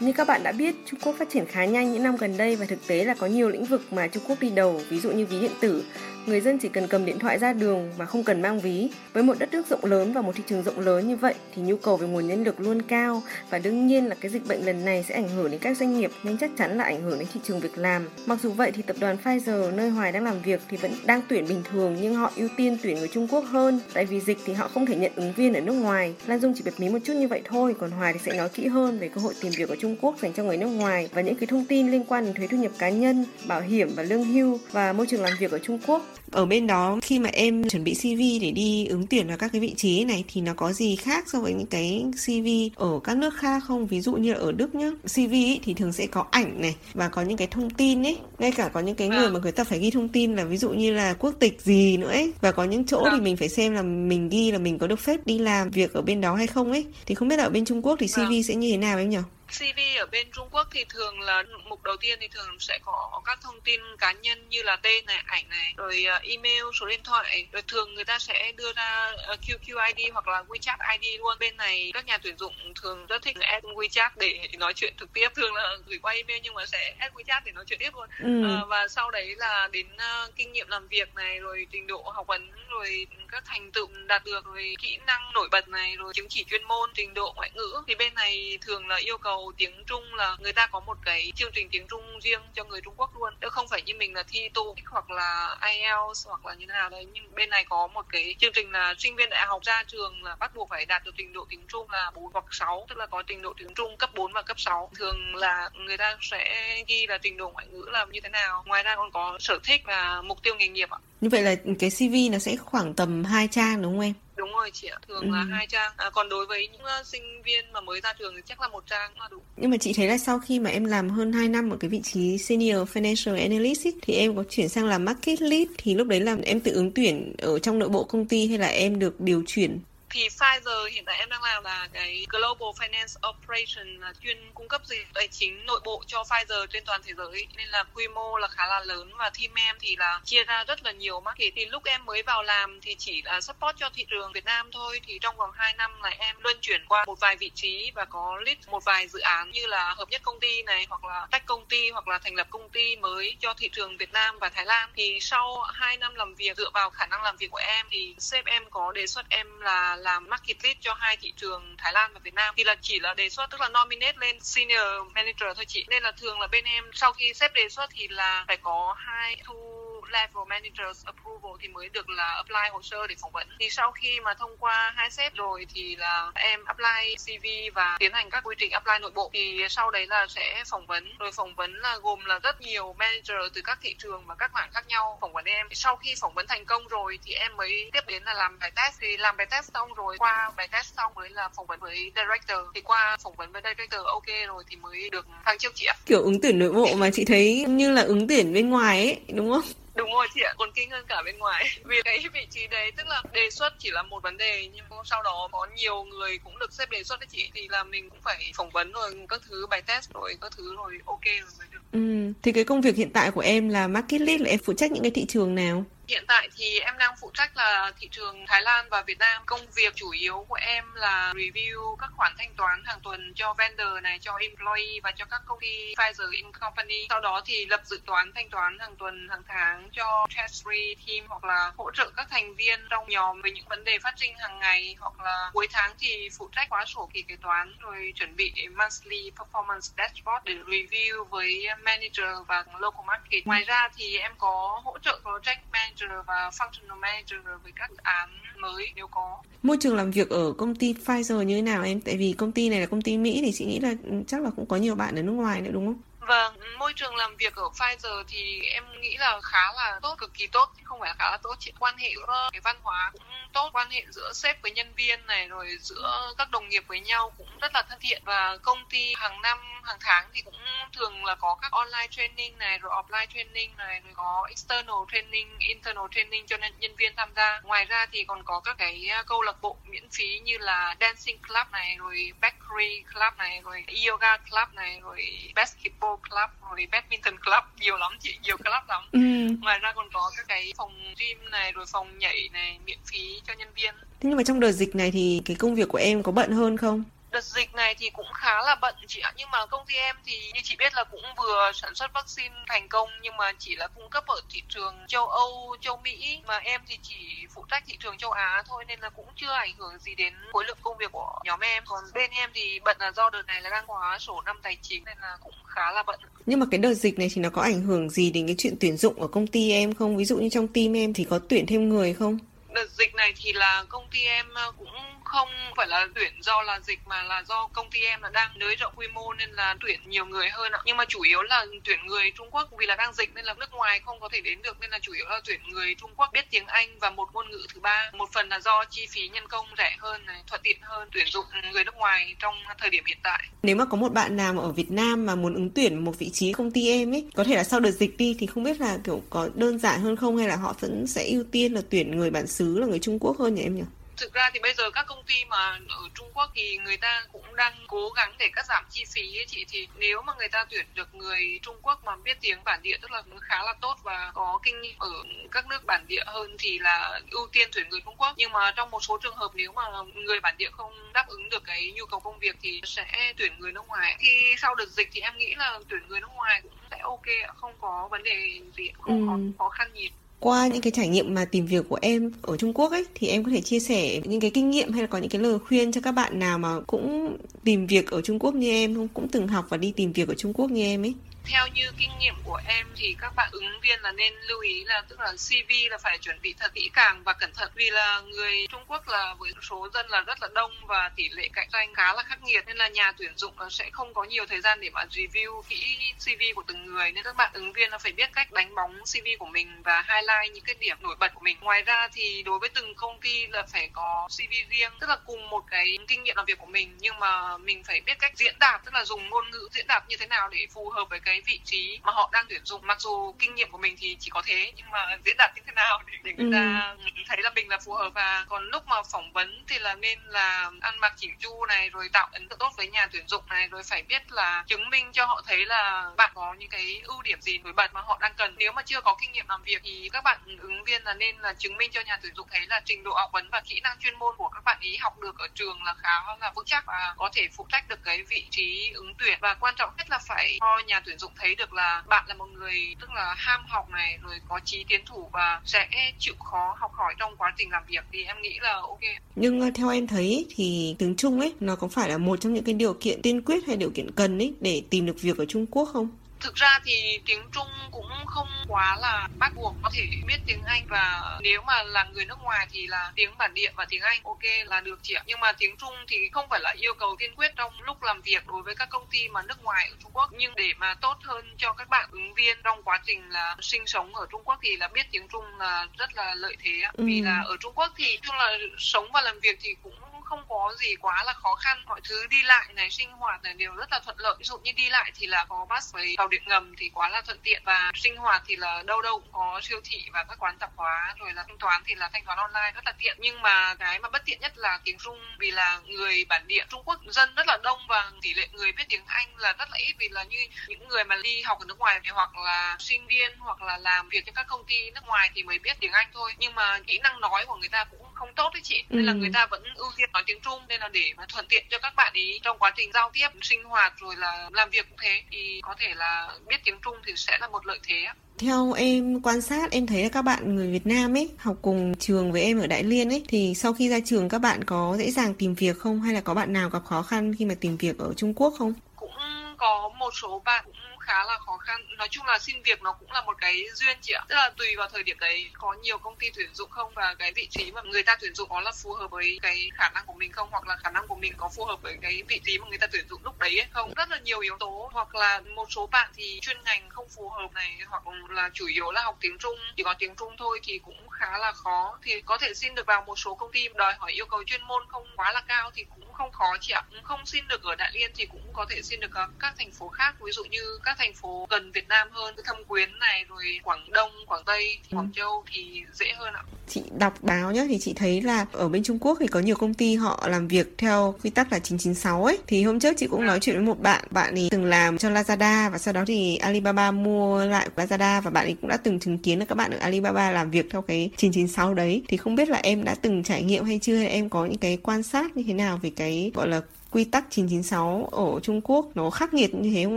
Như 0.00 0.12
các 0.12 0.26
bạn 0.26 0.42
đã 0.42 0.52
biết, 0.52 0.74
Trung 0.86 1.00
Quốc 1.00 1.14
phát 1.18 1.30
triển 1.30 1.46
khá 1.46 1.64
nhanh 1.64 1.92
những 1.92 2.02
năm 2.02 2.16
gần 2.16 2.36
đây 2.36 2.56
và 2.56 2.66
thực 2.66 2.86
tế 2.86 3.04
là 3.04 3.14
có 3.14 3.26
nhiều 3.26 3.48
lĩnh 3.48 3.64
vực 3.64 3.92
mà 3.92 4.06
Trung 4.08 4.22
Quốc 4.28 4.40
đi 4.40 4.50
đầu, 4.50 4.80
ví 4.88 5.00
dụ 5.00 5.10
như 5.10 5.26
ví 5.26 5.40
điện 5.40 5.52
tử, 5.60 5.84
người 6.26 6.40
dân 6.40 6.58
chỉ 6.58 6.68
cần 6.68 6.88
cầm 6.88 7.04
điện 7.04 7.18
thoại 7.18 7.38
ra 7.38 7.52
đường 7.52 7.90
mà 7.98 8.06
không 8.06 8.24
cần 8.24 8.42
mang 8.42 8.60
ví. 8.60 8.88
Với 9.12 9.22
một 9.22 9.38
đất 9.38 9.52
nước 9.52 9.66
rộng 9.70 9.84
lớn 9.84 10.12
và 10.12 10.20
một 10.20 10.32
thị 10.34 10.42
trường 10.46 10.62
rộng 10.62 10.80
lớn 10.80 11.08
như 11.08 11.16
vậy 11.16 11.34
thì 11.54 11.62
nhu 11.62 11.76
cầu 11.76 11.96
về 11.96 12.06
nguồn 12.06 12.28
nhân 12.28 12.44
lực 12.44 12.60
luôn 12.60 12.82
cao 12.82 13.22
và 13.50 13.58
đương 13.58 13.86
nhiên 13.86 14.06
là 14.06 14.14
cái 14.20 14.30
dịch 14.30 14.46
bệnh 14.48 14.66
lần 14.66 14.84
này 14.84 15.04
sẽ 15.08 15.14
ảnh 15.14 15.28
hưởng 15.28 15.50
đến 15.50 15.60
các 15.60 15.76
doanh 15.76 15.98
nghiệp 15.98 16.10
nên 16.22 16.38
chắc 16.38 16.50
chắn 16.58 16.78
là 16.78 16.84
ảnh 16.84 17.02
hưởng 17.02 17.18
đến 17.18 17.28
thị 17.34 17.40
trường 17.44 17.60
việc 17.60 17.78
làm. 17.78 18.08
Mặc 18.26 18.38
dù 18.42 18.50
vậy 18.50 18.72
thì 18.74 18.82
tập 18.82 18.96
đoàn 19.00 19.16
Pfizer 19.24 19.74
nơi 19.74 19.90
Hoài 19.90 20.12
đang 20.12 20.24
làm 20.24 20.42
việc 20.42 20.60
thì 20.68 20.76
vẫn 20.76 20.92
đang 21.06 21.20
tuyển 21.28 21.48
bình 21.48 21.62
thường 21.70 21.96
nhưng 22.00 22.14
họ 22.14 22.32
ưu 22.36 22.48
tiên 22.56 22.76
tuyển 22.82 22.98
người 22.98 23.08
Trung 23.08 23.28
Quốc 23.30 23.44
hơn 23.44 23.80
tại 23.94 24.04
vì 24.04 24.20
dịch 24.20 24.38
thì 24.44 24.52
họ 24.52 24.68
không 24.68 24.86
thể 24.86 24.96
nhận 24.96 25.12
ứng 25.16 25.32
viên 25.32 25.54
ở 25.54 25.60
nước 25.60 25.72
ngoài. 25.72 26.14
Lan 26.26 26.40
Dung 26.40 26.54
chỉ 26.56 26.62
bật 26.64 26.80
mí 26.80 26.88
một 26.88 26.98
chút 27.04 27.12
như 27.12 27.28
vậy 27.28 27.42
thôi, 27.44 27.74
còn 27.80 27.90
Hoài 27.90 28.12
thì 28.12 28.18
sẽ 28.26 28.36
nói 28.36 28.48
kỹ 28.48 28.66
hơn 28.66 28.98
về 28.98 29.08
cơ 29.08 29.20
hội 29.20 29.34
tìm 29.40 29.52
việc 29.56 29.68
ở 29.68 29.76
Trung 29.80 29.96
Quốc 30.00 30.18
dành 30.22 30.32
cho 30.32 30.42
người 30.42 30.56
nước 30.56 30.66
ngoài 30.66 31.08
và 31.14 31.20
những 31.20 31.34
cái 31.34 31.46
thông 31.46 31.64
tin 31.64 31.90
liên 31.90 32.04
quan 32.04 32.24
đến 32.24 32.34
thuế 32.34 32.46
thu 32.46 32.56
nhập 32.56 32.72
cá 32.78 32.88
nhân, 32.88 33.24
bảo 33.46 33.60
hiểm 33.60 33.90
và 33.96 34.02
lương 34.02 34.24
hưu 34.24 34.58
và 34.72 34.92
môi 34.92 35.06
trường 35.06 35.22
làm 35.22 35.32
việc 35.38 35.50
ở 35.50 35.58
Trung 35.58 35.78
Quốc 35.86 36.02
ở 36.30 36.46
bên 36.46 36.66
đó 36.66 36.98
khi 37.02 37.18
mà 37.18 37.30
em 37.32 37.68
chuẩn 37.68 37.84
bị 37.84 37.94
CV 37.94 38.42
để 38.42 38.50
đi 38.50 38.86
ứng 38.86 39.06
tuyển 39.06 39.28
vào 39.28 39.36
các 39.36 39.52
cái 39.52 39.60
vị 39.60 39.74
trí 39.76 40.04
này 40.04 40.24
thì 40.32 40.40
nó 40.40 40.54
có 40.54 40.72
gì 40.72 40.96
khác 40.96 41.24
so 41.28 41.40
với 41.40 41.52
những 41.52 41.66
cái 41.66 42.04
CV 42.26 42.80
ở 42.80 43.00
các 43.04 43.16
nước 43.16 43.34
khác 43.36 43.62
không? 43.66 43.86
Ví 43.86 44.00
dụ 44.00 44.12
như 44.12 44.34
ở 44.34 44.52
Đức 44.52 44.74
nhá, 44.74 44.90
CV 45.14 45.32
ấy, 45.32 45.60
thì 45.64 45.74
thường 45.74 45.92
sẽ 45.92 46.06
có 46.06 46.24
ảnh 46.30 46.60
này 46.60 46.76
và 46.94 47.08
có 47.08 47.22
những 47.22 47.36
cái 47.36 47.46
thông 47.46 47.70
tin 47.70 48.02
ấy, 48.02 48.16
ngay 48.38 48.52
cả 48.52 48.68
có 48.68 48.80
những 48.80 48.94
cái 48.94 49.08
người 49.08 49.30
mà 49.30 49.40
người 49.40 49.52
ta 49.52 49.64
phải 49.64 49.78
ghi 49.78 49.90
thông 49.90 50.08
tin 50.08 50.36
là 50.36 50.44
ví 50.44 50.56
dụ 50.56 50.70
như 50.70 50.92
là 50.92 51.12
quốc 51.12 51.34
tịch 51.40 51.60
gì 51.62 51.96
nữa 51.96 52.10
ấy 52.10 52.32
và 52.40 52.52
có 52.52 52.64
những 52.64 52.84
chỗ 52.84 53.08
thì 53.12 53.20
mình 53.20 53.36
phải 53.36 53.48
xem 53.48 53.74
là 53.74 53.82
mình 53.82 54.28
ghi 54.28 54.50
là 54.50 54.58
mình 54.58 54.78
có 54.78 54.86
được 54.86 55.00
phép 55.00 55.26
đi 55.26 55.38
làm 55.38 55.70
việc 55.70 55.92
ở 55.92 56.02
bên 56.02 56.20
đó 56.20 56.34
hay 56.34 56.46
không 56.46 56.72
ấy. 56.72 56.84
Thì 57.06 57.14
không 57.14 57.28
biết 57.28 57.36
là 57.36 57.44
ở 57.44 57.50
bên 57.50 57.64
Trung 57.64 57.86
Quốc 57.86 57.96
thì 58.00 58.06
CV 58.06 58.32
sẽ 58.48 58.54
như 58.54 58.70
thế 58.70 58.76
nào 58.76 58.98
em 58.98 59.10
nhỉ? 59.10 59.18
CV 59.48 59.80
ở 59.98 60.06
bên 60.06 60.30
Trung 60.32 60.48
Quốc 60.50 60.68
thì 60.70 60.84
thường 60.88 61.20
là 61.20 61.44
mục 61.64 61.82
đầu 61.82 61.96
tiên 61.96 62.18
thì 62.20 62.28
thường 62.28 62.58
sẽ 62.60 62.78
có 62.84 63.22
các 63.24 63.38
thông 63.42 63.60
tin 63.60 63.80
cá 63.98 64.12
nhân 64.12 64.48
như 64.48 64.62
là 64.62 64.76
tên 64.76 65.06
này, 65.06 65.22
ảnh 65.26 65.48
này, 65.48 65.74
rồi 65.76 66.04
à, 66.08 66.20
email, 66.22 66.62
số 66.80 66.86
điện 66.86 67.00
thoại, 67.04 67.46
rồi 67.52 67.62
thường 67.62 67.94
người 67.94 68.04
ta 68.04 68.18
sẽ 68.18 68.52
đưa 68.56 68.72
ra 68.72 69.12
à, 69.28 69.34
QQID 69.46 70.12
hoặc 70.12 70.28
là 70.28 70.42
WeChat 70.48 70.98
ID 71.00 71.20
luôn. 71.20 71.38
Bên 71.40 71.56
này 71.56 71.90
các 71.94 72.06
nhà 72.06 72.18
tuyển 72.18 72.36
dụng 72.38 72.54
thường 72.82 73.06
rất 73.06 73.22
thích 73.22 73.36
add 73.40 73.66
WeChat 73.66 74.10
để 74.16 74.48
nói 74.58 74.72
chuyện 74.74 74.94
trực 75.00 75.12
tiếp, 75.12 75.28
thường 75.34 75.54
là 75.54 75.76
gửi 75.86 75.98
qua 76.02 76.12
email 76.12 76.40
nhưng 76.42 76.54
mà 76.54 76.66
sẽ 76.66 76.94
add 76.98 77.14
WeChat 77.14 77.40
để 77.44 77.52
nói 77.52 77.64
chuyện 77.66 77.78
tiếp 77.78 77.90
luôn. 77.94 78.08
Ừ. 78.18 78.48
À, 78.48 78.64
và 78.64 78.88
sau 78.88 79.10
đấy 79.10 79.34
là 79.38 79.68
đến 79.72 79.86
uh, 79.96 80.36
kinh 80.36 80.52
nghiệm 80.52 80.68
làm 80.68 80.88
việc 80.88 81.14
này, 81.14 81.38
rồi 81.38 81.66
trình 81.70 81.86
độ 81.86 82.02
học 82.14 82.26
vấn, 82.26 82.50
rồi 82.68 83.06
các 83.28 83.44
thành 83.46 83.72
tựu 83.72 83.88
đạt 84.06 84.24
được, 84.24 84.44
rồi 84.44 84.74
kỹ 84.78 84.98
năng 85.06 85.32
nổi 85.34 85.48
bật 85.50 85.68
này, 85.68 85.96
rồi 85.96 86.12
chứng 86.14 86.28
chỉ 86.28 86.44
chuyên 86.50 86.64
môn, 86.64 86.90
trình 86.94 87.14
độ 87.14 87.32
ngoại 87.36 87.50
ngữ 87.54 87.82
thì 87.86 87.94
bên 87.94 88.14
này 88.14 88.58
thường 88.60 88.88
là 88.88 88.96
yêu 88.96 89.18
cầu 89.18 89.33
tiếng 89.56 89.84
Trung 89.86 90.14
là 90.14 90.36
người 90.40 90.52
ta 90.52 90.66
có 90.66 90.80
một 90.80 90.98
cái 91.04 91.32
chương 91.36 91.50
trình 91.54 91.68
tiếng 91.70 91.86
Trung 91.86 92.20
riêng 92.20 92.40
cho 92.54 92.64
người 92.64 92.80
Trung 92.80 92.94
Quốc 92.96 93.10
luôn. 93.18 93.34
Chứ 93.40 93.48
không 93.48 93.68
phải 93.68 93.82
như 93.82 93.94
mình 93.94 94.14
là 94.14 94.22
thi 94.28 94.48
TOEIC 94.54 94.84
hoặc 94.90 95.10
là 95.10 95.56
IELTS 95.62 96.26
hoặc 96.26 96.46
là 96.46 96.54
như 96.54 96.66
thế 96.66 96.72
nào 96.72 96.88
đấy. 96.88 97.06
Nhưng 97.12 97.34
bên 97.34 97.50
này 97.50 97.64
có 97.68 97.86
một 97.86 98.06
cái 98.08 98.34
chương 98.38 98.52
trình 98.54 98.70
là 98.70 98.94
sinh 98.98 99.16
viên 99.16 99.30
đại 99.30 99.46
học 99.46 99.62
ra 99.64 99.84
trường 99.86 100.24
là 100.24 100.36
bắt 100.36 100.54
buộc 100.54 100.68
phải 100.70 100.86
đạt 100.86 101.04
được 101.04 101.14
trình 101.18 101.32
độ 101.32 101.46
tiếng 101.48 101.66
Trung 101.68 101.90
là 101.90 102.10
4 102.14 102.32
hoặc 102.32 102.44
6 102.50 102.86
tức 102.88 102.98
là 102.98 103.06
có 103.06 103.22
trình 103.26 103.42
độ 103.42 103.52
tiếng 103.58 103.74
Trung 103.74 103.96
cấp 103.96 104.10
4 104.14 104.32
và 104.32 104.42
cấp 104.42 104.60
6 104.60 104.90
thường 104.94 105.36
là 105.36 105.70
người 105.74 105.96
ta 105.96 106.16
sẽ 106.20 106.74
ghi 106.88 107.06
là 107.06 107.18
trình 107.22 107.36
độ 107.36 107.50
ngoại 107.50 107.66
ngữ 107.66 107.84
là 107.92 108.06
như 108.10 108.20
thế 108.20 108.28
nào. 108.28 108.62
Ngoài 108.66 108.82
ra 108.82 108.96
còn 108.96 109.10
có 109.12 109.36
sở 109.40 109.58
thích 109.64 109.82
và 109.84 110.22
mục 110.24 110.42
tiêu 110.42 110.54
nghề 110.54 110.68
nghiệp 110.68 110.90
ạ. 110.90 110.98
Như 111.20 111.28
vậy 111.28 111.42
là 111.42 111.54
cái 111.78 111.90
CV 111.90 112.32
nó 112.32 112.38
sẽ 112.38 112.56
khoảng 112.56 112.94
tầm 112.94 113.24
hai 113.24 113.48
trang 113.50 113.82
đúng 113.82 113.92
không 113.92 114.00
em? 114.00 114.12
Đúng 114.36 114.52
rồi 114.52 114.70
chị 114.72 114.88
ạ 114.88 114.98
thường 115.08 115.22
ừ. 115.22 115.30
là 115.32 115.42
hai 115.42 115.66
trang 115.66 115.92
à, 115.96 116.10
còn 116.10 116.28
đối 116.28 116.46
với 116.46 116.68
những 116.68 116.82
uh, 116.82 117.06
sinh 117.06 117.42
viên 117.42 117.64
mà 117.72 117.80
mới 117.80 118.00
ra 118.00 118.12
trường 118.18 118.32
thì 118.36 118.42
chắc 118.46 118.60
là 118.60 118.68
một 118.68 118.84
trang 118.86 119.12
là 119.18 119.28
đủ 119.30 119.38
nhưng 119.56 119.70
mà 119.70 119.76
chị 119.76 119.92
thấy 119.92 120.08
là 120.08 120.18
sau 120.18 120.38
khi 120.38 120.60
mà 120.60 120.70
em 120.70 120.84
làm 120.84 121.10
hơn 121.10 121.32
2 121.32 121.48
năm 121.48 121.70
ở 121.70 121.76
cái 121.76 121.90
vị 121.90 122.00
trí 122.02 122.38
senior 122.38 122.88
financial 122.92 123.40
analyst 123.42 123.86
ấy, 123.86 123.94
thì 124.02 124.14
em 124.14 124.36
có 124.36 124.44
chuyển 124.50 124.68
sang 124.68 124.86
làm 124.86 125.04
market 125.04 125.42
lead 125.42 125.68
thì 125.78 125.94
lúc 125.94 126.06
đấy 126.06 126.20
là 126.20 126.36
em 126.44 126.60
tự 126.60 126.72
ứng 126.72 126.90
tuyển 126.94 127.34
ở 127.38 127.58
trong 127.58 127.78
nội 127.78 127.88
bộ 127.88 128.04
công 128.04 128.26
ty 128.26 128.46
hay 128.46 128.58
là 128.58 128.66
em 128.66 128.98
được 128.98 129.20
điều 129.20 129.42
chuyển 129.46 129.78
thì 130.10 130.28
Pfizer 130.28 130.84
hiện 130.84 131.04
tại 131.04 131.18
em 131.18 131.28
đang 131.28 131.42
làm 131.42 131.64
là 131.64 131.88
cái 131.92 132.26
Global 132.28 132.68
Finance 132.68 133.28
Operation, 133.28 134.00
là 134.00 134.12
chuyên 134.22 134.50
cung 134.54 134.68
cấp 134.68 134.82
dịch 134.84 135.06
tài 135.14 135.28
chính 135.28 135.66
nội 135.66 135.80
bộ 135.84 136.02
cho 136.06 136.22
Pfizer 136.22 136.66
trên 136.66 136.84
toàn 136.84 137.00
thế 137.04 137.12
giới. 137.16 137.46
Nên 137.56 137.68
là 137.68 137.84
quy 137.94 138.08
mô 138.08 138.36
là 138.36 138.48
khá 138.48 138.66
là 138.66 138.80
lớn 138.80 139.10
và 139.16 139.30
team 139.30 139.54
em 139.54 139.76
thì 139.80 139.96
là 139.96 140.20
chia 140.24 140.44
ra 140.44 140.64
rất 140.64 140.84
là 140.84 140.92
nhiều 140.92 141.20
market 141.20 141.52
thì 141.56 141.64
lúc 141.64 141.84
em 141.84 142.04
mới 142.04 142.22
vào 142.22 142.42
làm 142.42 142.80
thì 142.80 142.94
chỉ 142.98 143.22
là 143.22 143.40
support 143.40 143.76
cho 143.76 143.90
thị 143.94 144.06
trường 144.10 144.32
Việt 144.32 144.44
Nam 144.44 144.70
thôi. 144.72 145.00
Thì 145.06 145.18
trong 145.18 145.36
vòng 145.36 145.50
2 145.54 145.74
năm 145.74 146.02
là 146.02 146.10
em 146.18 146.36
luân 146.40 146.58
chuyển 146.60 146.84
qua 146.88 147.04
một 147.06 147.20
vài 147.20 147.36
vị 147.36 147.50
trí 147.54 147.92
và 147.94 148.04
có 148.04 148.38
lead 148.44 148.58
một 148.68 148.84
vài 148.84 149.08
dự 149.08 149.20
án 149.20 149.50
như 149.50 149.66
là 149.66 149.94
hợp 149.94 150.08
nhất 150.10 150.22
công 150.24 150.40
ty 150.40 150.62
này, 150.62 150.86
hoặc 150.88 151.04
là 151.04 151.26
tách 151.30 151.46
công 151.46 151.66
ty, 151.66 151.90
hoặc 151.90 152.08
là 152.08 152.18
thành 152.18 152.34
lập 152.34 152.46
công 152.50 152.68
ty 152.68 152.96
mới 152.96 153.36
cho 153.40 153.54
thị 153.54 153.68
trường 153.72 153.96
Việt 153.96 154.12
Nam 154.12 154.38
và 154.38 154.48
Thái 154.48 154.64
Lan. 154.64 154.90
Thì 154.96 155.18
sau 155.20 155.60
2 155.60 155.96
năm 155.96 156.14
làm 156.14 156.34
việc, 156.34 156.56
dựa 156.56 156.70
vào 156.74 156.90
khả 156.90 157.06
năng 157.06 157.22
làm 157.22 157.36
việc 157.36 157.50
của 157.50 157.62
em 157.66 157.86
thì 157.90 158.14
sếp 158.18 158.44
em 158.44 158.70
có 158.70 158.92
đề 158.92 159.06
xuất 159.06 159.26
em 159.30 159.60
là 159.60 159.96
làm 160.04 160.28
market 160.28 160.64
lead 160.64 160.76
cho 160.80 160.94
hai 160.94 161.16
thị 161.16 161.32
trường 161.36 161.74
Thái 161.78 161.92
Lan 161.92 162.10
và 162.14 162.20
Việt 162.22 162.34
Nam. 162.34 162.54
Thì 162.56 162.64
là 162.64 162.76
chỉ 162.82 163.00
là 163.00 163.14
đề 163.14 163.28
xuất, 163.28 163.50
tức 163.50 163.60
là 163.60 163.68
nominate 163.68 164.16
lên 164.16 164.40
senior 164.40 164.86
manager 165.14 165.56
thôi 165.56 165.64
chị. 165.68 165.84
Nên 165.88 166.02
là 166.02 166.12
thường 166.12 166.40
là 166.40 166.46
bên 166.46 166.64
em 166.64 166.84
sau 166.92 167.12
khi 167.12 167.34
xếp 167.34 167.52
đề 167.54 167.68
xuất 167.68 167.90
thì 167.90 168.08
là 168.08 168.44
phải 168.48 168.56
có 168.56 168.94
hai, 168.98 169.42
thu 169.44 169.73
level 170.10 170.48
managers 170.48 171.04
approval 171.04 171.52
thì 171.60 171.68
mới 171.68 171.88
được 171.88 172.08
là 172.08 172.32
apply 172.36 172.68
hồ 172.72 172.82
sơ 172.82 173.06
để 173.06 173.14
phỏng 173.20 173.32
vấn. 173.32 173.48
Thì 173.60 173.70
sau 173.70 173.92
khi 173.92 174.20
mà 174.20 174.34
thông 174.34 174.56
qua 174.56 174.92
hai 174.96 175.10
sếp 175.10 175.34
rồi 175.34 175.66
thì 175.74 175.96
là 175.96 176.30
em 176.34 176.64
apply 176.64 177.16
CV 177.26 177.46
và 177.74 177.96
tiến 177.98 178.12
hành 178.12 178.30
các 178.30 178.40
quy 178.44 178.54
trình 178.58 178.70
apply 178.70 178.92
nội 179.00 179.10
bộ. 179.14 179.30
Thì 179.32 179.66
sau 179.68 179.90
đấy 179.90 180.06
là 180.06 180.26
sẽ 180.28 180.64
phỏng 180.70 180.86
vấn. 180.86 181.18
Rồi 181.18 181.32
phỏng 181.32 181.54
vấn 181.54 181.74
là 181.74 181.98
gồm 182.02 182.24
là 182.24 182.38
rất 182.38 182.60
nhiều 182.60 182.94
manager 182.98 183.36
từ 183.54 183.60
các 183.64 183.78
thị 183.82 183.94
trường 183.98 184.26
và 184.26 184.34
các 184.34 184.50
mảng 184.54 184.70
khác 184.72 184.86
nhau 184.86 185.18
phỏng 185.20 185.32
vấn 185.32 185.44
em. 185.44 185.66
Sau 185.72 185.96
khi 185.96 186.14
phỏng 186.20 186.34
vấn 186.34 186.46
thành 186.46 186.64
công 186.64 186.88
rồi 186.88 187.18
thì 187.24 187.32
em 187.32 187.56
mới 187.56 187.90
tiếp 187.92 188.06
đến 188.06 188.22
là 188.22 188.34
làm 188.34 188.58
bài 188.58 188.72
test. 188.76 189.00
Thì 189.00 189.16
làm 189.16 189.36
bài 189.36 189.46
test 189.50 189.70
xong 189.74 189.94
rồi, 189.94 190.16
qua 190.18 190.50
bài 190.56 190.68
test 190.72 190.94
xong 190.96 191.12
mới 191.14 191.30
là 191.30 191.48
phỏng 191.56 191.66
vấn 191.66 191.80
với 191.80 192.12
director. 192.16 192.58
Thì 192.74 192.80
qua 192.80 193.16
phỏng 193.22 193.34
vấn 193.36 193.52
với 193.52 193.62
director 193.64 194.04
ok 194.06 194.26
rồi 194.46 194.64
thì 194.70 194.76
mới 194.76 195.10
được 195.10 195.26
thăng 195.44 195.58
chức 195.58 195.72
chị 195.74 195.86
ạ. 195.86 195.94
Kiểu 196.06 196.22
ứng 196.22 196.40
tuyển 196.42 196.58
nội 196.58 196.72
bộ 196.72 196.94
mà 196.94 197.10
chị 197.12 197.24
thấy 197.24 197.64
như 197.68 197.92
là 197.92 198.02
ứng 198.02 198.28
tuyển 198.28 198.54
bên 198.54 198.70
ngoài 198.70 198.98
ấy, 198.98 199.20
đúng 199.28 199.50
không? 199.52 199.62
Đúng 199.94 200.12
rồi 200.12 200.26
chị 200.34 200.40
ạ, 200.40 200.54
còn 200.58 200.68
kinh 200.74 200.90
hơn 200.90 201.04
cả 201.08 201.22
bên 201.24 201.38
ngoài. 201.38 201.64
Vì 201.84 201.96
cái 202.04 202.24
vị 202.32 202.46
trí 202.50 202.66
đấy, 202.66 202.92
tức 202.96 203.06
là 203.06 203.22
đề 203.32 203.50
xuất 203.50 203.72
chỉ 203.78 203.90
là 203.90 204.02
một 204.02 204.22
vấn 204.22 204.36
đề, 204.36 204.68
nhưng 204.72 204.84
sau 205.04 205.22
đó 205.22 205.48
có 205.52 205.66
nhiều 205.76 206.04
người 206.04 206.38
cũng 206.38 206.58
được 206.58 206.72
xếp 206.72 206.90
đề 206.90 207.02
xuất 207.02 207.20
đấy 207.20 207.26
chị. 207.30 207.50
Thì 207.54 207.68
là 207.68 207.84
mình 207.84 208.10
cũng 208.10 208.20
phải 208.22 208.52
phỏng 208.56 208.70
vấn 208.70 208.92
rồi 208.92 209.26
các 209.28 209.40
thứ, 209.48 209.66
bài 209.66 209.82
test 209.82 210.10
rồi 210.14 210.36
các 210.40 210.52
thứ 210.56 210.76
rồi 210.76 210.98
ok 211.04 211.24
rồi 211.24 211.50
mới 211.58 211.68
được. 211.72 211.80
Ừ 211.92 212.32
thì 212.42 212.52
cái 212.52 212.64
công 212.64 212.80
việc 212.80 212.96
hiện 212.96 213.10
tại 213.12 213.30
của 213.30 213.40
em 213.40 213.68
là 213.68 213.88
market 213.88 214.20
lead, 214.20 214.40
là 214.40 214.50
em 214.50 214.60
phụ 214.64 214.72
trách 214.72 214.92
những 214.92 215.02
cái 215.02 215.10
thị 215.10 215.24
trường 215.28 215.54
nào? 215.54 215.84
Hiện 216.08 216.24
tại 216.28 216.48
thì 216.56 216.78
em 216.78 216.98
đang 216.98 217.14
phụ 217.20 217.30
trách 217.34 217.56
là 217.56 217.92
thị 217.98 218.08
trường 218.10 218.44
Thái 218.48 218.62
Lan 218.62 218.88
và 218.90 219.02
Việt 219.02 219.18
Nam. 219.18 219.42
Công 219.46 219.66
việc 219.76 219.94
chủ 219.96 220.10
yếu 220.10 220.46
của 220.48 220.54
em 220.54 220.94
là 220.94 221.32
review 221.36 221.96
các 221.96 222.10
khoản 222.16 222.32
thanh 222.38 222.54
toán 222.54 222.82
hàng 222.84 223.00
tuần 223.00 223.32
cho 223.34 223.54
vendor 223.54 224.02
này, 224.02 224.18
cho 224.20 224.36
employee 224.40 225.00
và 225.02 225.12
cho 225.16 225.24
các 225.24 225.42
công 225.46 225.58
ty 225.60 225.94
Pfizer 225.94 226.30
in 226.30 226.52
company. 226.52 227.06
Sau 227.08 227.20
đó 227.20 227.42
thì 227.46 227.66
lập 227.66 227.80
dự 227.84 228.00
toán 228.06 228.32
thanh 228.34 228.50
toán 228.50 228.78
hàng 228.78 228.96
tuần, 228.96 229.28
hàng 229.30 229.42
tháng 229.48 229.88
cho 229.92 230.26
treasury 230.30 230.94
team 231.06 231.28
hoặc 231.28 231.44
là 231.44 231.72
hỗ 231.76 231.90
trợ 231.90 232.10
các 232.16 232.26
thành 232.30 232.54
viên 232.54 232.80
trong 232.90 233.08
nhóm 233.08 233.40
về 233.42 233.50
những 233.50 233.68
vấn 233.68 233.84
đề 233.84 233.98
phát 233.98 234.14
sinh 234.16 234.38
hàng 234.38 234.58
ngày 234.58 234.96
hoặc 235.00 235.20
là 235.20 235.50
cuối 235.52 235.66
tháng 235.72 235.94
thì 235.98 236.28
phụ 236.38 236.48
trách 236.56 236.66
khóa 236.70 236.84
sổ 236.84 237.10
kỳ 237.12 237.22
kế 237.22 237.36
toán 237.36 237.76
rồi 237.78 238.12
chuẩn 238.14 238.36
bị 238.36 238.52
monthly 238.76 239.30
performance 239.36 239.94
dashboard 239.96 240.44
để 240.44 240.54
review 240.54 241.24
với 241.24 241.66
manager 241.78 242.46
và 242.48 242.64
local 242.78 243.06
market. 243.06 243.46
Ngoài 243.46 243.64
ra 243.64 243.88
thì 243.96 244.18
em 244.18 244.32
có 244.38 244.80
hỗ 244.84 244.98
trợ 244.98 245.20
project 245.24 245.56
manager 245.72 245.93
manager 246.00 246.26
và 246.26 246.50
functional 246.52 247.00
manager 247.00 247.62
với 247.62 247.72
các 247.76 247.90
dự 247.90 247.96
án 248.02 248.28
mới 248.60 248.92
nếu 248.96 249.06
có. 249.06 249.38
Môi 249.62 249.76
trường 249.80 249.96
làm 249.96 250.10
việc 250.10 250.30
ở 250.30 250.52
công 250.52 250.74
ty 250.74 250.94
Pfizer 250.94 251.42
như 251.42 251.56
thế 251.56 251.62
nào 251.62 251.82
em? 251.82 252.00
Tại 252.00 252.16
vì 252.16 252.32
công 252.32 252.52
ty 252.52 252.68
này 252.68 252.80
là 252.80 252.86
công 252.86 253.02
ty 253.02 253.18
Mỹ 253.18 253.40
thì 253.44 253.52
chị 253.52 253.64
nghĩ 253.64 253.80
là 253.80 253.94
chắc 254.26 254.42
là 254.42 254.50
cũng 254.56 254.66
có 254.66 254.76
nhiều 254.76 254.94
bạn 254.94 255.16
ở 255.16 255.22
nước 255.22 255.32
ngoài 255.32 255.60
nữa, 255.60 255.70
đúng 255.72 255.86
không? 255.86 256.00
Vâng, 256.26 256.78
môi 256.78 256.92
trường 256.92 257.16
làm 257.16 257.36
việc 257.36 257.54
ở 257.54 257.68
Pfizer 257.68 258.24
thì 258.28 258.62
em 258.62 259.00
nghĩ 259.00 259.16
là 259.16 259.40
khá 259.42 259.72
là 259.72 259.98
tốt, 260.02 260.14
cực 260.18 260.34
kỳ 260.34 260.46
tốt, 260.46 260.72
không 260.84 261.00
phải 261.00 261.08
là 261.08 261.14
khá 261.18 261.30
là 261.30 261.36
tốt, 261.42 261.54
chỉ 261.58 261.72
quan 261.78 261.96
hệ 261.96 262.12
giữa 262.16 262.48
cái 262.52 262.60
văn 262.60 262.76
hóa 262.82 263.10
cũng 263.12 263.22
tốt, 263.52 263.70
quan 263.72 263.90
hệ 263.90 264.04
giữa 264.10 264.32
sếp 264.32 264.62
với 264.62 264.70
nhân 264.70 264.94
viên 264.94 265.26
này 265.26 265.48
rồi 265.48 265.76
giữa 265.80 266.32
các 266.38 266.50
đồng 266.50 266.68
nghiệp 266.68 266.84
với 266.86 267.00
nhau 267.00 267.32
cũng 267.38 267.58
rất 267.60 267.74
là 267.74 267.82
thân 267.88 267.98
thiện 268.00 268.22
và 268.24 268.56
công 268.62 268.84
ty 268.90 269.14
hàng 269.16 269.42
năm 269.42 269.58
hàng 269.84 269.96
tháng 270.00 270.28
thì 270.32 270.42
cũng 270.42 270.54
thường 270.92 271.24
là 271.24 271.34
có 271.34 271.56
các 271.62 271.72
online 271.72 272.06
training 272.10 272.58
này 272.58 272.78
rồi 272.78 272.92
offline 272.92 273.26
training 273.34 273.76
này 273.76 274.00
rồi 274.04 274.12
có 274.16 274.46
external 274.48 274.96
training, 275.12 275.56
internal 275.58 276.06
training 276.10 276.46
cho 276.46 276.56
nhân 276.78 276.96
viên 276.96 277.16
tham 277.16 277.28
gia. 277.36 277.60
Ngoài 277.60 277.84
ra 277.84 278.06
thì 278.12 278.24
còn 278.24 278.42
có 278.44 278.60
các 278.60 278.76
cái 278.78 279.08
à, 279.10 279.22
câu 279.22 279.42
lạc 279.42 279.56
bộ 279.62 279.76
miễn 279.84 280.08
phí 280.12 280.40
như 280.44 280.58
là 280.58 280.94
dancing 281.00 281.38
club 281.38 281.70
này 281.72 281.96
rồi 281.98 282.32
bakery 282.40 283.02
club 283.14 283.34
này 283.38 283.60
rồi 283.64 283.84
yoga 284.08 284.36
club 284.36 284.68
này 284.72 285.00
rồi 285.02 285.52
basketball 285.54 286.13
club 286.16 286.50
rồi 286.70 286.86
badminton 286.92 287.34
club 287.44 287.64
nhiều 287.80 287.96
lắm 287.96 288.12
chị 288.20 288.38
nhiều 288.42 288.56
club 288.56 288.88
lắm 288.88 289.02
ừ. 289.12 289.20
ngoài 289.60 289.78
ra 289.78 289.92
còn 289.92 290.06
có 290.12 290.30
các 290.36 290.44
cái 290.48 290.72
phòng 290.76 290.92
gym 291.18 291.50
này 291.50 291.72
rồi 291.72 291.84
phòng 291.92 292.18
nhảy 292.18 292.48
này 292.52 292.78
miễn 292.86 292.98
phí 293.06 293.40
cho 293.46 293.54
nhân 293.58 293.68
viên 293.74 293.94
Thế 294.20 294.28
nhưng 294.28 294.36
mà 294.36 294.42
trong 294.42 294.60
đợt 294.60 294.72
dịch 294.72 294.96
này 294.96 295.10
thì 295.10 295.42
cái 295.44 295.56
công 295.56 295.74
việc 295.74 295.88
của 295.88 295.98
em 295.98 296.22
có 296.22 296.32
bận 296.32 296.52
hơn 296.52 296.76
không? 296.76 297.04
Đợt 297.34 297.44
dịch 297.44 297.74
này 297.74 297.94
thì 297.98 298.10
cũng 298.10 298.26
khá 298.34 298.62
là 298.62 298.76
bận 298.82 298.94
chị 299.06 299.20
ạ 299.20 299.32
nhưng 299.36 299.50
mà 299.50 299.66
công 299.66 299.86
ty 299.86 299.94
em 299.94 300.16
thì 300.26 300.32
như 300.54 300.60
chị 300.64 300.76
biết 300.78 300.94
là 300.94 301.04
cũng 301.04 301.24
vừa 301.36 301.70
sản 301.74 301.94
xuất 301.94 302.12
vaccine 302.14 302.54
thành 302.68 302.88
công 302.88 303.08
nhưng 303.22 303.36
mà 303.36 303.52
chỉ 303.58 303.76
là 303.76 303.86
cung 303.86 304.10
cấp 304.10 304.24
ở 304.26 304.40
thị 304.50 304.62
trường 304.68 304.94
châu 305.08 305.28
Âu, 305.28 305.76
châu 305.80 305.96
Mỹ 305.96 306.40
mà 306.46 306.58
em 306.58 306.80
thì 306.86 306.98
chỉ 307.02 307.46
phụ 307.54 307.64
trách 307.70 307.84
thị 307.86 307.96
trường 308.00 308.18
châu 308.18 308.30
Á 308.30 308.62
thôi 308.66 308.84
nên 308.88 309.00
là 309.00 309.08
cũng 309.08 309.26
chưa 309.36 309.52
ảnh 309.52 309.74
hưởng 309.78 309.98
gì 309.98 310.14
đến 310.14 310.34
khối 310.52 310.64
lượng 310.64 310.78
công 310.82 310.98
việc 310.98 311.12
của 311.12 311.38
nhóm 311.44 311.60
em 311.60 311.84
còn 311.86 312.04
bên 312.14 312.30
em 312.30 312.50
thì 312.54 312.80
bận 312.84 312.96
là 313.00 313.12
do 313.16 313.30
đợt 313.30 313.46
này 313.46 313.62
là 313.62 313.70
đang 313.70 313.84
quá 313.86 314.18
sổ 314.18 314.42
năm 314.46 314.56
tài 314.62 314.76
chính 314.82 315.04
nên 315.04 315.18
là 315.22 315.36
cũng 315.40 315.54
khá 315.66 315.92
là 315.92 316.02
bận 316.02 316.20
Nhưng 316.46 316.60
mà 316.60 316.66
cái 316.70 316.78
đợt 316.78 316.94
dịch 316.94 317.18
này 317.18 317.28
thì 317.34 317.42
nó 317.42 317.50
có 317.50 317.62
ảnh 317.62 317.82
hưởng 317.82 318.10
gì 318.10 318.30
đến 318.30 318.46
cái 318.46 318.56
chuyện 318.58 318.74
tuyển 318.80 318.96
dụng 318.96 319.20
ở 319.20 319.28
công 319.28 319.46
ty 319.46 319.72
em 319.72 319.94
không? 319.94 320.16
Ví 320.16 320.24
dụ 320.24 320.36
như 320.36 320.48
trong 320.52 320.68
team 320.68 320.96
em 320.96 321.14
thì 321.14 321.26
có 321.30 321.40
tuyển 321.48 321.66
thêm 321.66 321.88
người 321.88 322.14
không? 322.14 322.38
đợt 322.74 322.90
dịch 322.90 323.14
này 323.14 323.34
thì 323.36 323.52
là 323.52 323.84
công 323.88 324.06
ty 324.12 324.24
em 324.24 324.46
cũng 324.78 324.88
không 325.24 325.48
phải 325.76 325.86
là 325.86 326.08
tuyển 326.14 326.32
do 326.42 326.62
là 326.62 326.80
dịch 326.80 327.00
mà 327.06 327.22
là 327.22 327.42
do 327.48 327.68
công 327.72 327.90
ty 327.90 328.00
em 328.00 328.22
là 328.22 328.30
đang 328.30 328.58
nới 328.58 328.76
rộng 328.76 328.92
quy 328.96 329.08
mô 329.08 329.32
nên 329.32 329.50
là 329.50 329.76
tuyển 329.80 330.00
nhiều 330.06 330.26
người 330.26 330.48
hơn 330.48 330.72
ạ. 330.72 330.80
Nhưng 330.84 330.96
mà 330.96 331.04
chủ 331.08 331.22
yếu 331.22 331.42
là 331.42 331.66
tuyển 331.84 332.06
người 332.06 332.32
Trung 332.34 332.48
Quốc 332.50 332.68
vì 332.78 332.86
là 332.86 332.96
đang 332.96 333.12
dịch 333.12 333.34
nên 333.34 333.44
là 333.44 333.54
nước 333.54 333.72
ngoài 333.72 334.00
không 334.04 334.20
có 334.20 334.28
thể 334.32 334.40
đến 334.40 334.62
được 334.62 334.76
nên 334.80 334.90
là 334.90 334.98
chủ 335.02 335.12
yếu 335.12 335.26
là 335.28 335.40
tuyển 335.44 335.60
người 335.72 335.94
Trung 335.94 336.10
Quốc 336.16 336.30
biết 336.32 336.50
tiếng 336.50 336.66
Anh 336.66 336.88
và 337.00 337.10
một 337.10 337.28
ngôn 337.32 337.50
ngữ 337.50 337.66
thứ 337.74 337.80
ba. 337.80 338.10
Một 338.14 338.28
phần 338.32 338.48
là 338.48 338.60
do 338.60 338.84
chi 338.90 339.06
phí 339.10 339.28
nhân 339.28 339.48
công 339.48 339.66
rẻ 339.78 339.96
hơn 339.98 340.26
này, 340.26 340.42
thuận 340.46 340.60
tiện 340.64 340.76
hơn 340.82 341.08
tuyển 341.12 341.26
dụng 341.26 341.44
người 341.72 341.84
nước 341.84 341.94
ngoài 341.94 342.36
trong 342.38 342.54
thời 342.78 342.90
điểm 342.90 343.04
hiện 343.04 343.18
tại. 343.22 343.44
Nếu 343.62 343.76
mà 343.76 343.84
có 343.84 343.96
một 343.96 344.12
bạn 344.12 344.36
nào 344.36 344.60
ở 344.60 344.72
Việt 344.72 344.90
Nam 344.90 345.26
mà 345.26 345.34
muốn 345.34 345.54
ứng 345.54 345.70
tuyển 345.70 346.04
một 346.04 346.18
vị 346.18 346.30
trí 346.30 346.52
công 346.52 346.70
ty 346.70 346.88
em 346.88 347.14
ấy, 347.14 347.28
có 347.34 347.44
thể 347.44 347.56
là 347.56 347.64
sau 347.64 347.80
đợt 347.80 347.90
dịch 347.90 348.16
đi 348.16 348.36
thì 348.38 348.46
không 348.46 348.64
biết 348.64 348.80
là 348.80 348.98
kiểu 349.04 349.22
có 349.30 349.48
đơn 349.54 349.78
giản 349.78 350.00
hơn 350.00 350.16
không 350.16 350.36
hay 350.36 350.48
là 350.48 350.56
họ 350.56 350.74
vẫn 350.80 351.06
sẽ 351.06 351.24
ưu 351.24 351.44
tiên 351.52 351.72
là 351.72 351.80
tuyển 351.90 352.16
người 352.16 352.30
bản 352.30 352.46
xứ 352.46 352.78
là 352.78 352.86
người 352.86 352.98
Trung 352.98 353.18
Quốc 353.18 353.38
hơn 353.38 353.54
nhỉ 353.54 353.62
em 353.62 353.74
nhỉ? 353.76 353.82
Thực 354.16 354.32
ra 354.32 354.50
thì 354.52 354.60
bây 354.60 354.74
giờ 354.74 354.90
các 354.90 355.06
công 355.06 355.24
ty 355.24 355.44
mà 355.44 355.78
ở 355.88 356.08
Trung 356.14 356.30
Quốc 356.34 356.50
thì 356.54 356.78
người 356.78 356.96
ta 356.96 357.26
cũng 357.32 357.56
đang 357.56 357.74
cố 357.86 358.10
gắng 358.10 358.34
để 358.38 358.50
cắt 358.54 358.66
giảm 358.66 358.84
chi 358.90 359.04
phí 359.14 359.38
ấy 359.38 359.44
chị. 359.48 359.64
Thì 359.68 359.88
nếu 359.96 360.22
mà 360.22 360.34
người 360.38 360.48
ta 360.48 360.64
tuyển 360.70 360.86
được 360.94 361.14
người 361.14 361.58
Trung 361.62 361.76
Quốc 361.82 362.04
mà 362.04 362.16
biết 362.16 362.38
tiếng 362.40 362.64
bản 362.64 362.82
địa 362.82 362.96
tức 363.02 363.10
là 363.10 363.22
khá 363.40 363.62
là 363.62 363.74
tốt 363.80 363.96
và 364.02 364.30
có 364.34 364.58
kinh 364.62 364.80
nghiệm 364.80 364.98
ở 364.98 365.10
các 365.50 365.66
nước 365.66 365.84
bản 365.86 366.04
địa 366.08 366.22
hơn 366.26 366.56
thì 366.58 366.78
là 366.78 367.20
ưu 367.30 367.46
tiên 367.52 367.68
tuyển 367.72 367.88
người 367.88 368.00
Trung 368.04 368.16
Quốc. 368.16 368.34
Nhưng 368.36 368.52
mà 368.52 368.72
trong 368.76 368.90
một 368.90 369.04
số 369.04 369.18
trường 369.22 369.36
hợp 369.36 369.50
nếu 369.54 369.72
mà 369.72 369.82
người 370.14 370.40
bản 370.40 370.54
địa 370.58 370.70
không 370.72 371.12
đáp 371.12 371.26
ứng 371.28 371.48
được 371.48 371.64
cái 371.64 371.92
nhu 371.96 372.06
cầu 372.06 372.20
công 372.20 372.38
việc 372.38 372.56
thì 372.62 372.80
sẽ 372.84 373.32
tuyển 373.36 373.52
người 373.58 373.72
nước 373.72 373.88
ngoài. 373.88 374.16
Khi 374.18 374.54
sau 374.58 374.74
đợt 374.74 374.88
dịch 374.88 375.08
thì 375.12 375.20
em 375.20 375.36
nghĩ 375.38 375.54
là 375.54 375.78
tuyển 375.88 376.08
người 376.08 376.20
nước 376.20 376.30
ngoài 376.34 376.60
cũng 376.62 376.72
sẽ 376.90 376.98
ok 377.02 377.56
không 377.56 377.74
có 377.80 378.08
vấn 378.10 378.22
đề 378.22 378.60
gì 378.76 378.90
không 379.00 379.28
ừ. 379.28 379.52
có 379.58 379.64
khó 379.64 379.68
khăn 379.68 379.90
gì 379.94 380.10
qua 380.44 380.66
những 380.66 380.82
cái 380.82 380.90
trải 380.90 381.08
nghiệm 381.08 381.34
mà 381.34 381.44
tìm 381.44 381.66
việc 381.66 381.88
của 381.88 381.98
em 382.02 382.30
ở 382.42 382.56
Trung 382.56 382.72
Quốc 382.74 382.92
ấy, 382.92 383.04
thì 383.14 383.28
em 383.28 383.44
có 383.44 383.50
thể 383.50 383.60
chia 383.60 383.80
sẻ 383.80 384.20
những 384.24 384.40
cái 384.40 384.50
kinh 384.50 384.70
nghiệm 384.70 384.92
hay 384.92 385.02
là 385.02 385.06
có 385.06 385.18
những 385.18 385.30
cái 385.30 385.40
lời 385.42 385.58
khuyên 385.58 385.92
cho 385.92 386.00
các 386.00 386.12
bạn 386.12 386.38
nào 386.38 386.58
mà 386.58 386.80
cũng 386.86 387.36
tìm 387.64 387.86
việc 387.86 388.10
ở 388.10 388.20
Trung 388.22 388.38
Quốc 388.38 388.54
như 388.54 388.70
em 388.70 388.94
không? 388.94 389.08
Cũng 389.08 389.28
từng 389.28 389.48
học 389.48 389.66
và 389.68 389.76
đi 389.76 389.92
tìm 389.96 390.12
việc 390.12 390.28
ở 390.28 390.34
Trung 390.34 390.52
Quốc 390.52 390.70
như 390.70 390.82
em 390.82 391.04
ấy 391.04 391.14
theo 391.44 391.66
như 391.68 391.92
kinh 391.98 392.18
nghiệm 392.18 392.34
của 392.44 392.60
em 392.66 392.86
thì 392.96 393.16
các 393.20 393.32
bạn 393.36 393.48
ứng 393.52 393.80
viên 393.80 394.00
là 394.02 394.12
nên 394.12 394.34
lưu 394.34 394.60
ý 394.60 394.84
là, 394.84 395.02
tức 395.08 395.20
là 395.20 395.32
CV 395.32 395.72
là 395.90 395.98
phải 395.98 396.18
chuẩn 396.18 396.40
bị 396.42 396.54
thật 396.58 396.74
kỹ 396.74 396.90
càng 396.92 397.22
và 397.24 397.32
cẩn 397.32 397.52
thận. 397.52 397.70
Vì 397.74 397.90
là 397.90 398.20
người 398.20 398.66
Trung 398.70 398.84
Quốc 398.88 399.08
là 399.08 399.34
với 399.38 399.52
số 399.62 399.88
dân 399.94 400.06
là 400.08 400.20
rất 400.20 400.42
là 400.42 400.48
đông 400.54 400.72
và 400.86 401.10
tỷ 401.16 401.28
lệ 401.28 401.48
cạnh 401.52 401.68
tranh 401.72 401.94
khá 401.94 402.14
là 402.14 402.22
khắc 402.22 402.42
nghiệt, 402.42 402.64
nên 402.66 402.76
là 402.76 402.88
nhà 402.88 403.12
tuyển 403.12 403.32
dụng 403.36 403.54
sẽ 403.70 403.90
không 403.92 404.14
có 404.14 404.24
nhiều 404.24 404.46
thời 404.46 404.60
gian 404.60 404.80
để 404.80 404.90
mà 404.90 405.04
review 405.04 405.62
kỹ 405.62 405.98
CV 406.18 406.42
của 406.54 406.62
từng 406.66 406.86
người. 406.86 407.12
Nên 407.12 407.24
các 407.24 407.36
bạn 407.36 407.50
ứng 407.52 407.72
viên 407.72 407.90
là 407.90 407.98
phải 407.98 408.12
biết 408.12 408.30
cách 408.32 408.52
đánh 408.52 408.74
bóng 408.74 408.94
CV 409.04 409.28
của 409.38 409.46
mình 409.46 409.82
và 409.82 410.04
highlight 410.08 410.54
những 410.54 410.64
cái 410.64 410.74
điểm 410.80 410.96
nổi 411.00 411.16
bật 411.18 411.34
của 411.34 411.40
mình. 411.40 411.56
Ngoài 411.60 411.82
ra 411.82 412.08
thì 412.12 412.42
đối 412.42 412.58
với 412.58 412.68
từng 412.68 412.94
công 412.94 413.20
ty 413.20 413.46
là 413.46 413.62
phải 413.62 413.90
có 413.92 414.28
CV 414.38 414.52
riêng, 414.70 414.92
tức 415.00 415.10
là 415.10 415.16
cùng 415.26 415.50
một 415.50 415.64
cái 415.70 415.98
kinh 416.08 416.24
nghiệm 416.24 416.36
làm 416.36 416.44
việc 416.46 416.58
của 416.58 416.66
mình. 416.66 416.96
Nhưng 417.00 417.18
mà 417.18 417.58
mình 417.58 417.84
phải 417.84 418.00
biết 418.00 418.18
cách 418.18 418.32
diễn 418.36 418.54
đạt, 418.58 418.84
tức 418.84 418.94
là 418.94 419.04
dùng 419.04 419.30
ngôn 419.30 419.50
ngữ 419.50 419.68
diễn 419.72 419.86
đạt 419.86 420.08
như 420.08 420.16
thế 420.16 420.26
nào 420.26 420.48
để 420.48 420.66
phù 420.72 420.90
hợp 420.90 421.04
với 421.10 421.20
cái 421.20 421.33
cái 421.34 421.42
vị 421.46 421.60
trí 421.64 422.00
mà 422.02 422.12
họ 422.12 422.30
đang 422.32 422.46
tuyển 422.48 422.64
dụng. 422.64 422.86
Mặc 422.86 423.00
dù 423.00 423.34
kinh 423.38 423.54
nghiệm 423.54 423.70
của 423.70 423.78
mình 423.78 423.96
thì 423.98 424.16
chỉ 424.20 424.30
có 424.30 424.42
thế 424.46 424.72
nhưng 424.76 424.90
mà 424.90 425.16
diễn 425.24 425.36
đạt 425.38 425.50
như 425.56 425.62
thế 425.66 425.72
nào 425.72 426.02
để, 426.06 426.18
để 426.22 426.32
người 426.32 426.46
ừ. 426.46 426.52
ta 426.52 426.94
thấy 427.28 427.38
là 427.42 427.50
mình 427.50 427.68
là 427.68 427.78
phù 427.84 427.92
hợp. 427.92 428.10
Và 428.14 428.44
còn 428.48 428.64
lúc 428.64 428.86
mà 428.86 428.96
phỏng 429.12 429.32
vấn 429.32 429.64
thì 429.68 429.78
là 429.78 429.94
nên 429.94 430.18
là 430.24 430.70
ăn 430.80 430.98
mặc 431.00 431.12
chỉnh 431.16 431.36
chu 431.38 431.66
này 431.66 431.90
rồi 431.90 432.08
tạo 432.12 432.28
ấn 432.32 432.48
tượng 432.48 432.58
tốt 432.58 432.72
với 432.76 432.88
nhà 432.88 433.06
tuyển 433.12 433.28
dụng 433.28 433.44
này 433.48 433.68
rồi 433.68 433.82
phải 433.82 434.02
biết 434.02 434.32
là 434.32 434.64
chứng 434.66 434.90
minh 434.90 435.12
cho 435.12 435.26
họ 435.26 435.42
thấy 435.46 435.66
là 435.66 436.10
bạn 436.16 436.30
có 436.34 436.54
những 436.58 436.68
cái 436.68 437.00
ưu 437.04 437.22
điểm 437.22 437.40
gì 437.40 437.58
nổi 437.58 437.72
bật 437.72 437.94
mà 437.94 438.00
họ 438.00 438.18
đang 438.20 438.34
cần. 438.36 438.54
Nếu 438.58 438.72
mà 438.72 438.82
chưa 438.82 439.00
có 439.00 439.16
kinh 439.20 439.32
nghiệm 439.32 439.48
làm 439.48 439.62
việc 439.62 439.80
thì 439.84 440.08
các 440.12 440.24
bạn 440.24 440.38
ứng 440.60 440.84
viên 440.84 441.04
là 441.04 441.14
nên 441.14 441.38
là 441.38 441.54
chứng 441.58 441.76
minh 441.76 441.90
cho 441.92 442.00
nhà 442.00 442.18
tuyển 442.22 442.34
dụng 442.34 442.48
thấy 442.50 442.60
là 442.66 442.80
trình 442.84 443.02
độ 443.02 443.14
học 443.14 443.30
vấn 443.32 443.48
và 443.50 443.60
kỹ 443.60 443.80
năng 443.80 443.98
chuyên 443.98 444.18
môn 444.18 444.34
của 444.36 444.48
các 444.48 444.64
bạn 444.64 444.76
ý 444.80 444.96
học 444.96 445.18
được 445.20 445.38
ở 445.38 445.48
trường 445.54 445.82
là 445.84 445.94
khá 446.02 446.36
là 446.40 446.52
vững 446.54 446.64
chắc 446.66 446.84
và 446.86 447.14
có 447.16 447.30
thể 447.34 447.48
phụ 447.56 447.66
trách 447.72 447.88
được 447.88 447.98
cái 448.04 448.22
vị 448.22 448.46
trí 448.50 448.90
ứng 448.94 449.14
tuyển. 449.18 449.38
Và 449.40 449.54
quan 449.54 449.74
trọng 449.76 449.90
nhất 449.96 450.10
là 450.10 450.18
phải 450.28 450.58
cho 450.60 450.78
nhà 450.86 451.00
tuyển 451.00 451.18
dụng 451.18 451.23
Dũng 451.24 451.32
thấy 451.36 451.54
được 451.54 451.72
là 451.72 452.02
bạn 452.08 452.24
là 452.28 452.34
một 452.34 452.48
người 452.52 452.94
tức 453.00 453.10
là 453.10 453.34
ham 453.38 453.60
học 453.68 453.90
này, 453.90 454.18
rồi 454.22 454.40
có 454.48 454.60
chí 454.64 454.84
tiến 454.88 455.00
thủ 455.06 455.28
và 455.32 455.60
sẽ 455.64 455.88
chịu 456.18 456.34
khó 456.38 456.76
học 456.78 456.92
hỏi 456.94 457.14
trong 457.18 457.36
quá 457.36 457.54
trình 457.56 457.70
làm 457.70 457.82
việc 457.86 458.04
thì 458.12 458.24
em 458.24 458.42
nghĩ 458.42 458.58
là 458.62 458.74
ok. 458.74 459.00
Nhưng 459.36 459.60
ờ, 459.60 459.70
theo 459.74 459.90
em 459.90 460.06
thấy 460.06 460.46
thì 460.54 460.96
tiếng 460.98 461.16
Trung 461.16 461.40
ấy, 461.40 461.54
nó 461.60 461.76
có 461.76 461.88
phải 461.88 462.08
là 462.08 462.18
một 462.18 462.36
trong 462.40 462.54
những 462.54 462.64
cái 462.64 462.74
điều 462.74 462.94
kiện 462.94 463.22
tiên 463.22 463.42
quyết 463.42 463.66
hay 463.66 463.76
điều 463.76 463.90
kiện 463.90 464.10
cần 464.10 464.38
ấy 464.38 464.54
để 464.60 464.82
tìm 464.90 465.06
được 465.06 465.20
việc 465.20 465.38
ở 465.38 465.44
Trung 465.44 465.66
Quốc 465.66 465.88
không? 465.92 466.08
Thực 466.44 466.54
ra 466.54 466.78
thì 466.84 467.20
tiếng 467.24 467.48
Trung 467.52 467.68
cũng 467.90 468.26
không 468.26 468.48
quá 468.66 468.96
là 468.96 469.28
bắt 469.38 469.52
buộc 469.56 469.78
có 469.82 469.90
thể 469.92 470.02
biết 470.26 470.46
tiếng 470.46 470.62
Anh 470.62 470.86
và 470.88 471.22
nếu 471.40 471.62
mà 471.62 471.82
là 471.82 472.04
người 472.04 472.24
nước 472.24 472.38
ngoài 472.40 472.66
thì 472.70 472.86
là 472.86 473.12
tiếng 473.14 473.38
bản 473.38 473.54
địa 473.54 473.70
và 473.76 473.86
tiếng 473.88 474.02
Anh 474.02 474.20
ok 474.24 474.42
là 474.66 474.80
được 474.80 474.98
chị 475.02 475.14
ạ 475.14 475.22
nhưng 475.26 475.40
mà 475.40 475.52
tiếng 475.52 475.76
Trung 475.76 475.94
thì 476.08 476.16
không 476.32 476.48
phải 476.50 476.60
là 476.60 476.74
yêu 476.78 476.94
cầu 476.94 477.16
tiên 477.18 477.34
quyết 477.36 477.52
trong 477.56 477.72
lúc 477.82 478.02
làm 478.02 478.20
việc 478.22 478.46
đối 478.46 478.62
với 478.62 478.74
các 478.74 478.88
công 478.90 479.06
ty 479.10 479.28
mà 479.28 479.42
nước 479.42 479.62
ngoài 479.62 479.88
ở 479.90 479.96
Trung 480.02 480.12
Quốc 480.12 480.30
nhưng 480.32 480.54
để 480.54 480.72
mà 480.78 480.94
tốt 480.94 481.16
hơn 481.22 481.54
cho 481.58 481.72
các 481.72 481.88
bạn 481.88 482.08
ứng 482.12 482.34
viên 482.34 482.56
trong 482.64 482.82
quá 482.82 483.00
trình 483.06 483.30
là 483.30 483.56
sinh 483.60 483.86
sống 483.86 484.14
ở 484.16 484.26
Trung 484.30 484.42
Quốc 484.44 484.58
thì 484.62 484.76
là 484.76 484.88
biết 484.88 485.06
tiếng 485.10 485.28
Trung 485.28 485.44
là 485.58 485.86
rất 485.98 486.14
là 486.14 486.34
lợi 486.34 486.56
thế 486.60 486.80
ạ. 486.82 486.90
Ừ. 486.94 487.04
vì 487.06 487.20
là 487.22 487.42
ở 487.46 487.56
Trung 487.60 487.72
Quốc 487.74 487.92
thì 487.96 488.18
chung 488.22 488.36
là 488.36 488.58
sống 488.78 489.12
và 489.12 489.20
làm 489.20 489.40
việc 489.40 489.58
thì 489.60 489.74
cũng 489.82 489.94
không 490.24 490.44
có 490.48 490.74
gì 490.78 490.96
quá 490.96 491.22
là 491.26 491.32
khó 491.32 491.54
khăn. 491.54 491.82
Mọi 491.86 492.00
thứ 492.04 492.26
đi 492.26 492.42
lại 492.42 492.68
này, 492.74 492.90
sinh 492.90 493.12
hoạt 493.12 493.42
này 493.42 493.54
đều 493.54 493.74
rất 493.74 493.92
là 493.92 494.00
thuận 494.04 494.16
lợi. 494.18 494.34
Ví 494.38 494.44
dụ 494.44 494.58
như 494.58 494.72
đi 494.72 494.90
lại 494.90 495.12
thì 495.14 495.26
là 495.26 495.44
có 495.48 495.66
bus 495.70 495.94
với 495.94 496.14
tàu 496.18 496.28
điện 496.28 496.42
ngầm 496.46 496.74
thì 496.78 496.90
quá 496.94 497.08
là 497.08 497.22
thuận 497.22 497.40
tiện. 497.42 497.62
Và 497.64 497.92
sinh 497.94 498.16
hoạt 498.16 498.42
thì 498.46 498.56
là 498.56 498.82
đâu 498.86 499.02
đâu 499.02 499.20
cũng 499.20 499.32
có 499.32 499.60
siêu 499.62 499.80
thị 499.84 500.08
và 500.12 500.24
các 500.24 500.38
quán 500.38 500.58
tạp 500.58 500.70
hóa, 500.76 501.14
rồi 501.18 501.32
là 501.32 501.44
thanh 501.48 501.58
toán 501.58 501.82
thì 501.86 501.94
là 501.94 502.10
thanh 502.12 502.24
toán 502.24 502.38
online 502.38 502.72
rất 502.74 502.86
là 502.86 502.92
tiện. 502.98 503.16
Nhưng 503.20 503.42
mà 503.42 503.74
cái 503.74 503.98
mà 503.98 504.08
bất 504.08 504.22
tiện 504.24 504.40
nhất 504.40 504.52
là 504.56 504.78
tiếng 504.84 504.98
Trung, 504.98 505.18
vì 505.38 505.50
là 505.50 505.80
người 505.84 506.24
bản 506.28 506.46
địa 506.46 506.64
Trung 506.68 506.82
Quốc 506.84 507.00
dân 507.08 507.34
rất 507.34 507.46
là 507.46 507.58
đông 507.62 507.86
và 507.88 508.12
tỷ 508.22 508.34
lệ 508.34 508.48
người 508.52 508.72
biết 508.72 508.84
tiếng 508.88 509.04
Anh 509.06 509.36
là 509.36 509.52
rất 509.52 509.68
là 509.70 509.78
ít. 509.78 509.94
Vì 509.98 510.08
là 510.08 510.24
như 510.24 510.38
những 510.68 510.88
người 510.88 511.04
mà 511.04 511.16
đi 511.22 511.42
học 511.42 511.58
ở 511.58 511.64
nước 511.64 511.78
ngoài 511.78 512.00
thì 512.04 512.10
hoặc 512.10 512.36
là 512.36 512.76
sinh 512.78 513.06
viên, 513.06 513.38
hoặc 513.38 513.62
là 513.62 513.76
làm 513.76 514.08
việc 514.08 514.26
cho 514.26 514.32
các 514.34 514.46
công 514.48 514.64
ty 514.66 514.90
nước 514.90 515.04
ngoài 515.06 515.30
thì 515.34 515.42
mới 515.42 515.58
biết 515.58 515.76
tiếng 515.80 515.92
Anh 515.92 516.06
thôi. 516.14 516.34
Nhưng 516.38 516.54
mà 516.54 516.78
kỹ 516.86 516.98
năng 516.98 517.20
nói 517.20 517.44
của 517.46 517.56
người 517.56 517.68
ta 517.68 517.84
cũng 517.84 518.03
không 518.14 518.34
tốt 518.36 518.50
đấy 518.54 518.60
chị 518.64 518.84
nên 518.88 519.02
ừ. 519.02 519.06
là 519.06 519.12
người 519.12 519.30
ta 519.34 519.46
vẫn 519.50 519.62
ưu 519.74 519.90
tiên 519.96 520.08
nói 520.12 520.22
tiếng 520.26 520.40
Trung 520.40 520.62
nên 520.68 520.80
là 520.80 520.88
để 520.88 521.12
mà 521.16 521.26
thuận 521.28 521.46
tiện 521.48 521.64
cho 521.70 521.78
các 521.78 521.94
bạn 521.96 522.12
ý 522.14 522.38
trong 522.42 522.58
quá 522.58 522.72
trình 522.76 522.90
giao 522.94 523.10
tiếp 523.12 523.28
sinh 523.42 523.64
hoạt 523.64 523.92
rồi 524.00 524.16
là 524.16 524.50
làm 524.52 524.70
việc 524.70 524.86
cũng 524.88 524.98
thế 525.02 525.22
thì 525.30 525.60
có 525.62 525.74
thể 525.78 525.94
là 525.94 526.28
biết 526.48 526.56
tiếng 526.64 526.78
Trung 526.84 526.96
thì 527.06 527.12
sẽ 527.16 527.38
là 527.40 527.48
một 527.48 527.66
lợi 527.66 527.78
thế 527.82 528.06
theo 528.38 528.72
em 528.72 529.20
quan 529.20 529.40
sát 529.40 529.70
em 529.70 529.86
thấy 529.86 530.02
là 530.02 530.08
các 530.08 530.22
bạn 530.22 530.54
người 530.54 530.72
Việt 530.72 530.86
Nam 530.86 531.16
ấy 531.16 531.30
học 531.38 531.56
cùng 531.62 531.94
trường 531.98 532.32
với 532.32 532.42
em 532.42 532.60
ở 532.60 532.66
Đại 532.66 532.82
Liên 532.82 533.12
ấy 533.12 533.22
thì 533.28 533.54
sau 533.54 533.72
khi 533.72 533.88
ra 533.88 533.98
trường 534.04 534.28
các 534.28 534.38
bạn 534.38 534.64
có 534.64 534.96
dễ 534.98 535.10
dàng 535.10 535.34
tìm 535.34 535.54
việc 535.54 535.78
không 535.78 536.00
hay 536.00 536.14
là 536.14 536.20
có 536.20 536.34
bạn 536.34 536.52
nào 536.52 536.70
gặp 536.70 536.84
khó 536.84 537.02
khăn 537.02 537.34
khi 537.38 537.44
mà 537.44 537.54
tìm 537.60 537.76
việc 537.76 537.98
ở 537.98 538.12
Trung 538.16 538.34
Quốc 538.34 538.54
không? 538.58 538.74
Cũng 538.96 539.10
có 539.56 539.90
một 539.98 540.10
số 540.22 540.42
bạn 540.44 540.64
cũng 540.64 540.93
khá 541.06 541.24
là 541.24 541.38
khó 541.46 541.56
khăn. 541.56 541.96
Nói 541.98 542.08
chung 542.10 542.26
là 542.26 542.38
xin 542.38 542.62
việc 542.62 542.82
nó 542.82 542.92
cũng 542.92 543.12
là 543.12 543.20
một 543.20 543.36
cái 543.40 543.64
duyên 543.74 543.98
chị 544.02 544.12
ạ. 544.12 544.22
Tức 544.28 544.34
là 544.34 544.50
tùy 544.56 544.76
vào 544.76 544.88
thời 544.88 545.02
điểm 545.02 545.18
đấy 545.18 545.50
có 545.58 545.72
nhiều 545.82 545.98
công 545.98 546.16
ty 546.16 546.30
tuyển 546.34 546.54
dụng 546.54 546.70
không 546.70 546.92
và 546.94 547.14
cái 547.18 547.32
vị 547.32 547.48
trí 547.50 547.72
mà 547.72 547.82
người 547.82 548.02
ta 548.02 548.16
tuyển 548.20 548.34
dụng 548.34 548.48
có 548.48 548.60
là 548.60 548.72
phù 548.82 548.92
hợp 548.94 549.10
với 549.10 549.38
cái 549.42 549.70
khả 549.74 549.88
năng 549.94 550.06
của 550.06 550.14
mình 550.14 550.32
không, 550.32 550.48
hoặc 550.50 550.66
là 550.66 550.76
khả 550.76 550.90
năng 550.90 551.06
của 551.06 551.14
mình 551.14 551.32
có 551.36 551.50
phù 551.56 551.64
hợp 551.64 551.82
với 551.82 551.96
cái 552.02 552.22
vị 552.28 552.40
trí 552.44 552.58
mà 552.58 552.66
người 552.68 552.78
ta 552.78 552.86
tuyển 552.86 553.08
dụng 553.08 553.24
lúc 553.24 553.38
đấy 553.38 553.54
hay 553.56 553.68
không. 553.70 553.92
Rất 553.96 554.10
là 554.10 554.18
nhiều 554.18 554.40
yếu 554.40 554.56
tố, 554.60 554.90
hoặc 554.92 555.14
là 555.14 555.40
một 555.40 555.66
số 555.70 555.86
bạn 555.86 556.10
thì 556.14 556.38
chuyên 556.42 556.62
ngành 556.64 556.90
không 556.90 557.08
phù 557.08 557.28
hợp 557.28 557.52
này, 557.54 557.78
hoặc 557.88 558.02
là 558.28 558.50
chủ 558.54 558.66
yếu 558.66 558.90
là 558.90 559.02
học 559.02 559.16
tiếng 559.20 559.38
Trung, 559.38 559.58
chỉ 559.76 559.82
có 559.82 559.94
tiếng 559.98 560.14
Trung 560.16 560.36
thôi 560.38 560.60
thì 560.62 560.78
cũng 560.78 561.08
khá 561.08 561.38
là 561.38 561.52
khó. 561.52 561.98
Thì 562.02 562.20
có 562.20 562.38
thể 562.38 562.54
xin 562.54 562.74
được 562.74 562.86
vào 562.86 563.04
một 563.06 563.18
số 563.18 563.34
công 563.34 563.52
ty 563.52 563.68
đòi 563.74 563.94
hỏi 563.94 564.12
yêu 564.12 564.26
cầu 564.26 564.44
chuyên 564.44 564.62
môn 564.62 564.82
không 564.88 565.08
quá 565.16 565.32
là 565.32 565.40
cao 565.48 565.70
thì 565.74 565.84
cũng 565.94 566.12
không 566.12 566.32
khó 566.32 566.56
chị 566.60 566.72
ạ. 566.72 566.82
Không 567.02 567.26
xin 567.26 567.48
được 567.48 567.62
ở 567.62 567.74
Đại 567.74 567.90
Liên 567.94 568.10
thì 568.14 568.26
cũng 568.26 568.43
có 568.54 568.66
thể 568.70 568.82
xin 568.82 569.00
được 569.00 569.14
ở 569.14 569.26
các 569.38 569.54
thành 569.58 569.70
phố 569.70 569.88
khác 569.88 570.14
ví 570.24 570.32
dụ 570.32 570.44
như 570.44 570.60
các 570.84 570.94
các 570.94 571.04
thành 571.04 571.14
phố 571.14 571.46
gần 571.50 571.72
Việt 571.72 571.88
Nam 571.88 572.08
hơn, 572.10 572.34
Thâm 572.44 572.56
Quyến 572.68 572.88
này 573.00 573.24
rồi 573.28 573.44
Quảng 573.64 573.90
Đông, 573.92 574.10
Quảng 574.26 574.42
Tây, 574.46 574.78
thì 574.82 574.96
Quảng 574.96 575.10
ừ. 575.14 575.16
Châu 575.16 575.44
thì 575.52 575.82
dễ 575.92 576.06
hơn 576.16 576.34
ạ. 576.34 576.42
Chị 576.68 576.82
đọc 576.98 577.14
báo 577.22 577.52
nhá 577.52 577.64
thì 577.68 577.78
chị 577.78 577.92
thấy 577.92 578.22
là 578.22 578.46
ở 578.52 578.68
bên 578.68 578.82
Trung 578.82 578.98
Quốc 578.98 579.18
thì 579.20 579.26
có 579.26 579.40
nhiều 579.40 579.56
công 579.56 579.74
ty 579.74 579.94
họ 579.94 580.28
làm 580.28 580.48
việc 580.48 580.74
theo 580.78 581.14
quy 581.22 581.30
tắc 581.30 581.52
là 581.52 581.58
996 581.58 582.24
ấy. 582.24 582.38
Thì 582.46 582.64
hôm 582.64 582.80
trước 582.80 582.94
chị 582.96 583.06
cũng 583.06 583.26
nói 583.26 583.38
chuyện 583.40 583.56
với 583.56 583.64
một 583.64 583.80
bạn, 583.80 584.04
bạn 584.10 584.34
ấy 584.34 584.48
từng 584.50 584.64
làm 584.64 584.98
cho 584.98 585.10
Lazada 585.10 585.70
và 585.70 585.78
sau 585.78 585.94
đó 585.94 586.04
thì 586.06 586.36
Alibaba 586.36 586.90
mua 586.90 587.44
lại 587.44 587.68
Lazada 587.76 588.20
và 588.20 588.30
bạn 588.30 588.46
ấy 588.46 588.56
cũng 588.60 588.70
đã 588.70 588.76
từng 588.76 589.00
chứng 589.00 589.18
kiến 589.18 589.38
là 589.38 589.44
các 589.44 589.54
bạn 589.54 589.70
ở 589.70 589.78
Alibaba 589.78 590.30
làm 590.30 590.50
việc 590.50 590.66
theo 590.70 590.82
cái 590.82 591.10
996 591.16 591.74
đấy. 591.74 592.02
Thì 592.08 592.16
không 592.16 592.34
biết 592.34 592.48
là 592.48 592.60
em 592.62 592.84
đã 592.84 592.94
từng 593.02 593.22
trải 593.22 593.42
nghiệm 593.42 593.64
hay 593.64 593.78
chưa 593.82 593.96
hay 593.96 594.08
em 594.08 594.28
có 594.28 594.46
những 594.46 594.58
cái 594.58 594.78
quan 594.82 595.02
sát 595.02 595.36
như 595.36 595.44
thế 595.46 595.52
nào 595.52 595.78
về 595.82 595.90
cái 595.96 596.30
gọi 596.34 596.48
là 596.48 596.60
quy 596.94 597.04
tắc 597.04 597.30
996 597.30 598.08
ở 598.12 598.40
Trung 598.42 598.60
Quốc 598.64 598.90
nó 598.94 599.10
khắc 599.10 599.34
nghiệt 599.34 599.54
như 599.54 599.70
thế 599.74 599.84
không 599.84 599.96